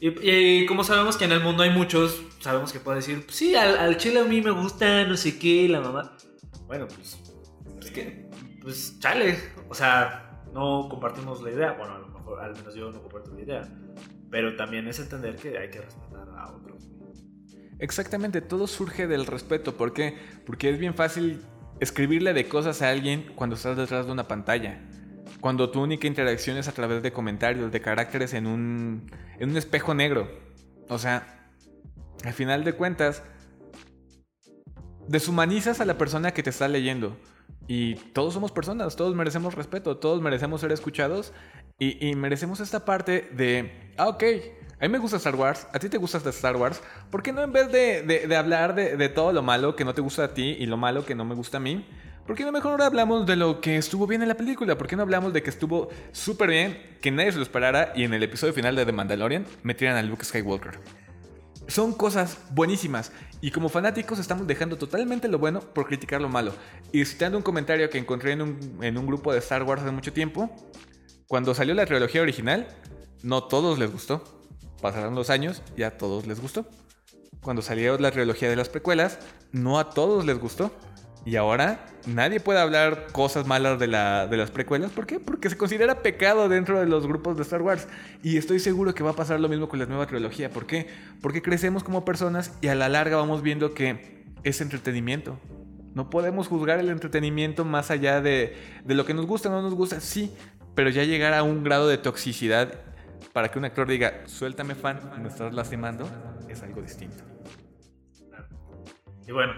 Y, 0.00 0.66
como 0.66 0.84
sabemos 0.84 1.16
que 1.16 1.24
en 1.24 1.32
el 1.32 1.40
mundo 1.40 1.62
hay 1.62 1.70
muchos, 1.70 2.20
sabemos 2.40 2.72
que 2.72 2.80
puede 2.80 2.98
decir, 2.98 3.24
sí, 3.30 3.54
al, 3.54 3.78
al, 3.78 3.96
chile 3.96 4.20
a 4.20 4.24
mí 4.24 4.42
me 4.42 4.50
gusta, 4.50 5.04
no 5.04 5.16
sé 5.16 5.38
qué, 5.38 5.66
la 5.68 5.80
mamá. 5.80 6.16
Bueno, 6.66 6.86
pues, 6.88 7.18
es 7.80 7.90
que, 7.90 8.28
pues, 8.60 8.98
chale, 8.98 9.38
o 9.68 9.74
sea, 9.74 10.42
no 10.52 10.88
compartimos 10.88 11.42
la 11.42 11.50
idea. 11.50 11.72
Bueno, 11.72 11.94
al 12.40 12.54
menos 12.54 12.74
yo 12.74 12.90
no 12.90 13.02
comparto 13.02 13.34
la 13.34 13.42
idea. 13.42 13.68
Pero 14.30 14.56
también 14.56 14.86
es 14.88 14.98
entender 14.98 15.36
que 15.36 15.58
hay 15.58 15.70
que 15.70 15.80
respetar 15.80 16.28
a 16.36 16.52
otros. 16.52 16.88
Exactamente, 17.78 18.40
todo 18.40 18.66
surge 18.66 19.06
del 19.06 19.26
respeto. 19.26 19.76
¿Por 19.76 19.92
qué? 19.92 20.16
Porque 20.46 20.70
es 20.70 20.78
bien 20.78 20.94
fácil 20.94 21.40
escribirle 21.80 22.32
de 22.32 22.48
cosas 22.48 22.82
a 22.82 22.90
alguien 22.90 23.32
cuando 23.34 23.56
estás 23.56 23.76
detrás 23.76 24.06
de 24.06 24.12
una 24.12 24.28
pantalla. 24.28 24.80
Cuando 25.40 25.70
tu 25.70 25.82
única 25.82 26.06
interacción 26.06 26.56
es 26.56 26.68
a 26.68 26.72
través 26.72 27.02
de 27.02 27.12
comentarios, 27.12 27.72
de 27.72 27.80
caracteres 27.80 28.32
en 28.34 28.46
un, 28.46 29.10
en 29.38 29.50
un 29.50 29.56
espejo 29.56 29.94
negro. 29.94 30.30
O 30.88 30.98
sea, 30.98 31.50
al 32.24 32.32
final 32.32 32.64
de 32.64 32.72
cuentas, 32.72 33.22
deshumanizas 35.08 35.80
a 35.80 35.84
la 35.84 35.98
persona 35.98 36.32
que 36.32 36.42
te 36.42 36.50
está 36.50 36.68
leyendo. 36.68 37.16
Y 37.66 37.94
todos 37.94 38.34
somos 38.34 38.52
personas, 38.52 38.96
todos 38.96 39.14
merecemos 39.14 39.54
respeto, 39.54 39.96
todos 39.96 40.20
merecemos 40.20 40.60
ser 40.60 40.72
escuchados 40.72 41.32
y, 41.78 42.14
merecemos 42.14 42.60
esta 42.60 42.84
parte 42.84 43.30
de, 43.34 43.92
ah, 43.96 44.08
ok, 44.08 44.22
a 44.80 44.84
mí 44.84 44.88
me 44.88 44.98
gusta 44.98 45.16
Star 45.18 45.36
Wars, 45.36 45.66
a 45.72 45.78
ti 45.78 45.88
te 45.88 45.98
gusta 45.98 46.18
Star 46.30 46.56
Wars, 46.56 46.82
¿por 47.10 47.22
qué 47.22 47.32
no 47.32 47.42
en 47.42 47.52
vez 47.52 47.70
de, 47.70 48.36
hablar 48.36 48.74
de, 48.74 49.08
todo 49.08 49.32
lo 49.32 49.42
malo 49.42 49.76
que 49.76 49.84
no 49.84 49.94
te 49.94 50.00
gusta 50.00 50.24
a 50.24 50.34
ti 50.34 50.56
y 50.58 50.66
lo 50.66 50.76
malo 50.76 51.04
que 51.04 51.14
no 51.14 51.24
me 51.24 51.34
gusta 51.34 51.58
a 51.58 51.60
mí? 51.60 51.86
¿Por 52.26 52.36
qué 52.36 52.44
no 52.44 52.52
mejor 52.52 52.72
ahora 52.72 52.86
hablamos 52.86 53.26
de 53.26 53.36
lo 53.36 53.60
que 53.60 53.76
estuvo 53.76 54.06
bien 54.06 54.22
en 54.22 54.28
la 54.28 54.34
película? 54.34 54.78
¿Por 54.78 54.86
qué 54.86 54.96
no 54.96 55.02
hablamos 55.02 55.32
de 55.34 55.42
que 55.42 55.50
estuvo 55.50 55.90
súper 56.12 56.48
bien, 56.48 56.96
que 57.02 57.10
nadie 57.10 57.32
se 57.32 57.36
lo 57.36 57.42
esperara 57.42 57.92
y 57.94 58.04
en 58.04 58.14
el 58.14 58.22
episodio 58.22 58.54
final 58.54 58.74
de 58.74 58.86
The 58.86 58.92
Mandalorian 58.92 59.44
metieran 59.62 59.96
a 59.96 60.02
Luke 60.02 60.24
Skywalker? 60.24 60.78
Son 61.68 61.92
cosas 61.92 62.38
buenísimas 62.50 63.12
y 63.40 63.50
como 63.50 63.68
fanáticos 63.68 64.18
estamos 64.18 64.46
dejando 64.46 64.76
totalmente 64.76 65.28
lo 65.28 65.38
bueno 65.38 65.60
por 65.60 65.86
criticar 65.86 66.20
lo 66.20 66.28
malo. 66.28 66.54
Y 66.92 67.04
citando 67.04 67.36
un 67.36 67.44
comentario 67.44 67.88
que 67.90 67.98
encontré 67.98 68.32
en 68.32 68.42
un, 68.42 68.78
en 68.82 68.96
un 68.96 69.06
grupo 69.06 69.32
de 69.32 69.38
Star 69.38 69.62
Wars 69.62 69.82
hace 69.82 69.92
mucho 69.92 70.12
tiempo, 70.12 70.50
cuando 71.26 71.54
salió 71.54 71.74
la 71.74 71.86
trilogía 71.86 72.22
original, 72.22 72.68
no 73.22 73.44
todos 73.44 73.78
les 73.78 73.90
gustó. 73.90 74.33
Pasaron 74.84 75.14
los 75.14 75.30
años 75.30 75.62
y 75.78 75.82
a 75.82 75.96
todos 75.96 76.26
les 76.26 76.40
gustó. 76.40 76.66
Cuando 77.40 77.62
salió 77.62 77.96
la 77.96 78.10
trilogía 78.10 78.50
de 78.50 78.56
las 78.56 78.68
precuelas, 78.68 79.18
no 79.50 79.78
a 79.78 79.88
todos 79.88 80.26
les 80.26 80.38
gustó. 80.38 80.72
Y 81.24 81.36
ahora 81.36 81.86
nadie 82.04 82.38
puede 82.38 82.60
hablar 82.60 83.06
cosas 83.10 83.46
malas 83.46 83.78
de, 83.78 83.86
la, 83.86 84.26
de 84.26 84.36
las 84.36 84.50
precuelas. 84.50 84.90
¿Por 84.90 85.06
qué? 85.06 85.20
Porque 85.20 85.48
se 85.48 85.56
considera 85.56 86.02
pecado 86.02 86.50
dentro 86.50 86.78
de 86.78 86.84
los 86.84 87.06
grupos 87.06 87.38
de 87.38 87.44
Star 87.44 87.62
Wars. 87.62 87.88
Y 88.22 88.36
estoy 88.36 88.60
seguro 88.60 88.94
que 88.94 89.02
va 89.02 89.12
a 89.12 89.16
pasar 89.16 89.40
lo 89.40 89.48
mismo 89.48 89.70
con 89.70 89.78
la 89.78 89.86
nueva 89.86 90.06
trilogía. 90.06 90.50
¿Por 90.50 90.66
qué? 90.66 90.86
Porque 91.22 91.40
crecemos 91.40 91.82
como 91.82 92.04
personas 92.04 92.52
y 92.60 92.68
a 92.68 92.74
la 92.74 92.90
larga 92.90 93.16
vamos 93.16 93.40
viendo 93.40 93.72
que 93.72 94.26
es 94.42 94.60
entretenimiento. 94.60 95.40
No 95.94 96.10
podemos 96.10 96.46
juzgar 96.46 96.78
el 96.78 96.90
entretenimiento 96.90 97.64
más 97.64 97.90
allá 97.90 98.20
de, 98.20 98.54
de 98.84 98.94
lo 98.94 99.06
que 99.06 99.14
nos 99.14 99.24
gusta 99.24 99.48
o 99.48 99.52
no 99.52 99.62
nos 99.62 99.72
gusta. 99.72 100.00
Sí, 100.00 100.30
pero 100.74 100.90
ya 100.90 101.04
llegar 101.04 101.32
a 101.32 101.42
un 101.42 101.64
grado 101.64 101.88
de 101.88 101.96
toxicidad 101.96 102.84
para 103.34 103.50
que 103.50 103.58
un 103.58 103.64
actor 103.64 103.88
diga, 103.88 104.22
suéltame 104.26 104.76
fan, 104.76 105.00
me 105.20 105.28
estás 105.28 105.52
lastimando, 105.52 106.08
es 106.48 106.62
algo 106.62 106.80
distinto. 106.80 107.24
Y 109.26 109.32
bueno, 109.32 109.54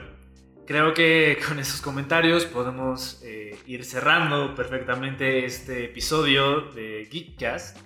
creo 0.67 0.95
que 0.95 1.39
con 1.47 1.59
esos 1.59 1.83
comentarios 1.83 2.47
podemos 2.47 3.21
eh, 3.23 3.55
ir 3.67 3.85
cerrando 3.85 4.55
perfectamente 4.55 5.45
este 5.45 5.85
episodio 5.85 6.73
de 6.73 7.07
Geekcast. 7.13 7.77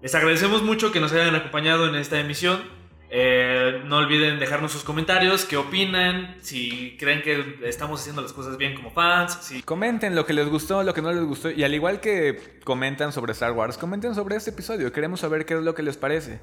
Les 0.00 0.14
agradecemos 0.14 0.62
mucho 0.62 0.90
que 0.90 1.00
nos 1.00 1.12
hayan 1.12 1.34
acompañado 1.34 1.86
en 1.86 1.96
esta 1.96 2.18
emisión. 2.18 2.62
Eh, 3.08 3.82
no 3.84 3.98
olviden 3.98 4.40
dejarnos 4.40 4.72
sus 4.72 4.82
comentarios, 4.82 5.44
qué 5.44 5.56
opinan, 5.56 6.36
si 6.40 6.96
creen 6.98 7.22
que 7.22 7.60
estamos 7.64 8.00
haciendo 8.00 8.22
las 8.22 8.32
cosas 8.32 8.56
bien 8.56 8.74
como 8.74 8.90
fans. 8.90 9.38
Si... 9.42 9.62
Comenten 9.62 10.14
lo 10.14 10.26
que 10.26 10.32
les 10.32 10.48
gustó, 10.48 10.82
lo 10.82 10.92
que 10.92 11.02
no 11.02 11.12
les 11.12 11.24
gustó. 11.24 11.50
Y 11.50 11.62
al 11.62 11.74
igual 11.74 12.00
que 12.00 12.58
comentan 12.64 13.12
sobre 13.12 13.32
Star 13.32 13.52
Wars, 13.52 13.78
comenten 13.78 14.14
sobre 14.14 14.36
este 14.36 14.50
episodio. 14.50 14.92
Queremos 14.92 15.20
saber 15.20 15.46
qué 15.46 15.54
es 15.54 15.62
lo 15.62 15.74
que 15.74 15.82
les 15.82 15.96
parece. 15.96 16.40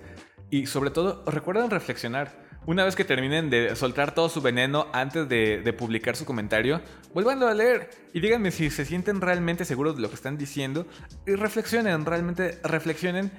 Y 0.50 0.68
sobre 0.68 0.92
todo, 0.92 1.24
recuerden 1.26 1.70
reflexionar. 1.70 2.44
Una 2.66 2.86
vez 2.86 2.96
que 2.96 3.04
terminen 3.04 3.50
de 3.50 3.76
soltar 3.76 4.16
todo 4.16 4.30
su 4.30 4.42
veneno 4.42 4.88
antes 4.94 5.28
de, 5.28 5.62
de 5.62 5.74
publicar 5.74 6.16
su 6.16 6.24
comentario, 6.24 6.80
vuelvan 7.14 7.44
a 7.44 7.54
leer 7.54 7.90
y 8.14 8.22
díganme 8.22 8.52
si 8.52 8.70
se 8.70 8.86
sienten 8.86 9.20
realmente 9.20 9.66
seguros 9.66 9.98
de 9.98 10.02
lo 10.02 10.08
que 10.08 10.16
están 10.16 10.38
diciendo. 10.38 10.88
Y 11.28 11.36
reflexionen, 11.36 12.06
realmente 12.06 12.60
reflexionen 12.64 13.32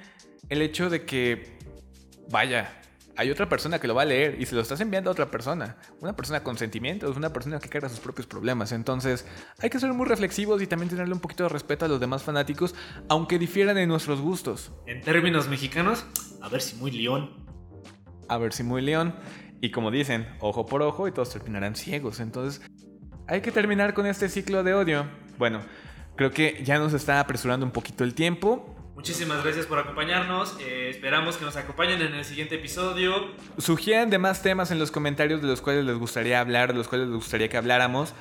el 0.49 0.61
hecho 0.61 0.91
de 0.91 1.05
que, 1.05 1.57
vaya, 2.29 2.81
hay 3.17 3.31
otra 3.31 3.47
persona 3.47 3.79
que 3.79 3.87
lo 3.87 3.95
va 3.95 4.01
a 4.01 4.05
leer 4.05 4.41
y 4.41 4.45
se 4.45 4.55
lo 4.55 4.61
estás 4.61 4.81
enviando 4.81 5.09
a 5.09 5.13
otra 5.13 5.31
persona. 5.31 5.77
Una 6.01 6.15
persona 6.15 6.43
con 6.43 6.57
sentimientos, 6.57 7.15
una 7.15 7.31
persona 7.31 7.59
que 7.59 7.69
carga 7.69 7.89
sus 7.89 7.99
propios 7.99 8.27
problemas. 8.27 8.71
Entonces, 8.71 9.25
hay 9.59 9.69
que 9.69 9.79
ser 9.79 9.93
muy 9.93 10.05
reflexivos 10.05 10.61
y 10.61 10.67
también 10.67 10.89
tenerle 10.89 11.13
un 11.13 11.19
poquito 11.19 11.43
de 11.43 11.49
respeto 11.49 11.85
a 11.85 11.87
los 11.87 11.99
demás 11.99 12.23
fanáticos, 12.23 12.75
aunque 13.07 13.39
difieran 13.39 13.77
en 13.77 13.89
nuestros 13.89 14.19
gustos. 14.19 14.71
En 14.85 15.01
términos 15.01 15.47
mexicanos, 15.47 16.05
a 16.41 16.49
ver 16.49 16.61
si 16.61 16.75
muy 16.75 16.91
león. 16.91 17.45
A 18.27 18.37
ver 18.37 18.53
si 18.53 18.63
muy 18.63 18.81
león. 18.81 19.15
Y 19.61 19.71
como 19.71 19.91
dicen, 19.91 20.27
ojo 20.39 20.65
por 20.65 20.81
ojo 20.81 21.07
y 21.07 21.11
todos 21.11 21.29
terminarán 21.29 21.75
ciegos. 21.75 22.19
Entonces, 22.19 22.61
hay 23.27 23.41
que 23.41 23.51
terminar 23.51 23.93
con 23.93 24.05
este 24.05 24.29
ciclo 24.29 24.63
de 24.63 24.73
odio. 24.73 25.05
Bueno, 25.37 25.61
creo 26.15 26.31
que 26.31 26.61
ya 26.63 26.77
nos 26.77 26.93
está 26.93 27.19
apresurando 27.19 27.65
un 27.65 27.71
poquito 27.71 28.03
el 28.03 28.13
tiempo. 28.13 28.74
Muchísimas 28.95 29.43
gracias 29.43 29.65
por 29.65 29.77
acompañarnos. 29.77 30.55
Eh, 30.61 30.89
esperamos 30.89 31.35
que 31.35 31.43
nos 31.43 31.57
acompañen 31.57 32.01
en 32.01 32.15
el 32.15 32.23
siguiente 32.23 32.55
episodio. 32.55 33.27
Sugieran 33.57 34.09
demás 34.09 34.41
temas 34.41 34.71
en 34.71 34.79
los 34.79 34.89
comentarios 34.89 35.41
de 35.41 35.49
los 35.49 35.61
cuales 35.61 35.83
les 35.83 35.97
gustaría 35.97 36.39
hablar, 36.39 36.69
de 36.69 36.75
los 36.75 36.87
cuales 36.87 37.09
les 37.09 37.17
gustaría 37.17 37.49
que 37.49 37.57
habláramos. 37.57 38.13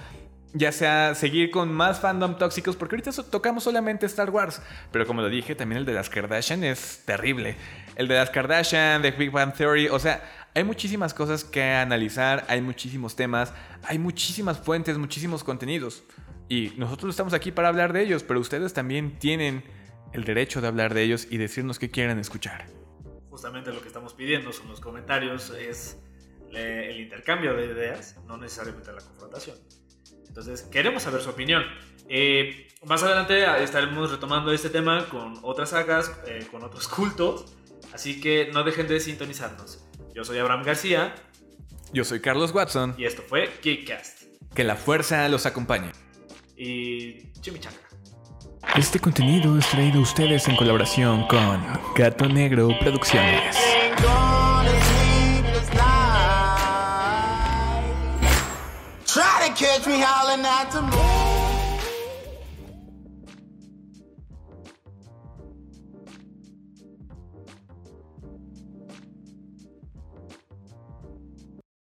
Ya 0.53 0.73
sea 0.73 1.15
seguir 1.15 1.53
con 1.53 1.73
más 1.73 2.01
fandom 2.01 2.39
tóxicos, 2.39 2.75
porque 2.75 2.97
ahorita 2.97 3.13
tocamos 3.31 3.63
solamente 3.63 4.05
Star 4.07 4.31
Wars. 4.31 4.61
Pero 4.91 5.07
como 5.07 5.23
lo 5.23 5.29
dije, 5.29 5.55
también 5.55 5.79
el 5.79 5.85
de 5.85 5.93
las 5.93 6.11
Kardashian 6.11 6.65
es 6.65 7.03
terrible. 7.07 7.57
El 7.95 8.09
de 8.09 8.17
las 8.17 8.31
Kardashian, 8.31 9.01
de 9.01 9.13
Big 9.13 9.31
Bang 9.31 9.55
Theory, 9.55 9.89
o 9.89 10.01
sea, 10.01 10.29
hay 10.55 10.65
muchísimas 10.65 11.15
cosas 11.15 11.45
que 11.45 11.63
analizar, 11.63 12.45
hay 12.49 12.61
muchísimos 12.61 13.15
temas, 13.15 13.53
hay 13.85 14.01
muchísimas 14.01 14.59
fuentes, 14.59 14.99
muchísimos 14.99 15.45
contenidos. 15.45 16.03
Y 16.49 16.73
nosotros 16.77 17.11
estamos 17.11 17.33
aquí 17.33 17.53
para 17.53 17.69
hablar 17.69 17.93
de 17.93 18.03
ellos, 18.03 18.25
pero 18.25 18.41
ustedes 18.41 18.75
también 18.75 19.19
tienen 19.19 19.63
el 20.15 20.25
derecho 20.25 20.61
de 20.61 20.69
hablar 20.69 20.95
de 20.95 21.03
ellos 21.03 21.27
y 21.29 21.37
decirnos 21.37 21.79
qué 21.79 21.91
quieren 21.91 22.19
escuchar. 22.19 22.67
Justamente 23.31 23.73
lo 23.73 23.83
que 23.83 23.89
estamos 23.89 24.15
pidiendo 24.15 24.53
son 24.53 24.69
los 24.69 24.81
comentarios, 24.81 25.51
es 25.51 25.99
el 26.53 27.01
intercambio 27.01 27.55
de 27.55 27.67
ideas, 27.67 28.17
no 28.27 28.37
necesariamente 28.37 28.93
la 28.93 29.01
confrontación. 29.01 29.57
Entonces, 30.29 30.63
queremos 30.63 31.03
saber 31.03 31.21
su 31.21 31.31
opinión. 31.31 31.65
Eh, 32.09 32.69
más 32.87 33.03
adelante 33.03 33.45
estaremos 33.63 34.13
retomando 34.13 34.53
este 34.53 34.71
tema 34.71 35.09
con 35.09 35.39
otras 35.43 35.71
sagas, 35.71 36.13
eh, 36.27 36.47
con 36.51 36.63
otros 36.63 36.87
cultos. 36.87 37.47
Así 37.93 38.21
que 38.21 38.51
no 38.53 38.63
dejen 38.63 38.87
de 38.87 39.01
sintonizarnos. 39.01 39.85
Yo 40.15 40.25
soy 40.25 40.39
Abraham 40.39 40.63
García. 40.65 41.15
Yo 41.93 42.05
soy 42.05 42.21
Carlos 42.21 42.53
Watson. 42.53 42.95
Y 42.99 43.05
esto 43.05 43.23
fue 43.23 43.49
Geekcast. 43.63 44.23
Que 44.55 44.65
la 44.65 44.77
fuerza 44.77 45.29
los 45.29 45.47
acompañe. 45.47 45.91
Y 46.57 47.33
chimichanga. 47.41 47.84
Este 48.77 48.99
contenido 48.99 49.59
es 49.59 49.67
traído 49.69 50.01
a 50.01 50.03
ustedes 50.03 50.49
en 50.49 50.57
colaboración 50.57 51.27
con 51.29 51.65
Gato 51.95 52.29
Negro 52.29 52.69
Producciones. 52.81 53.57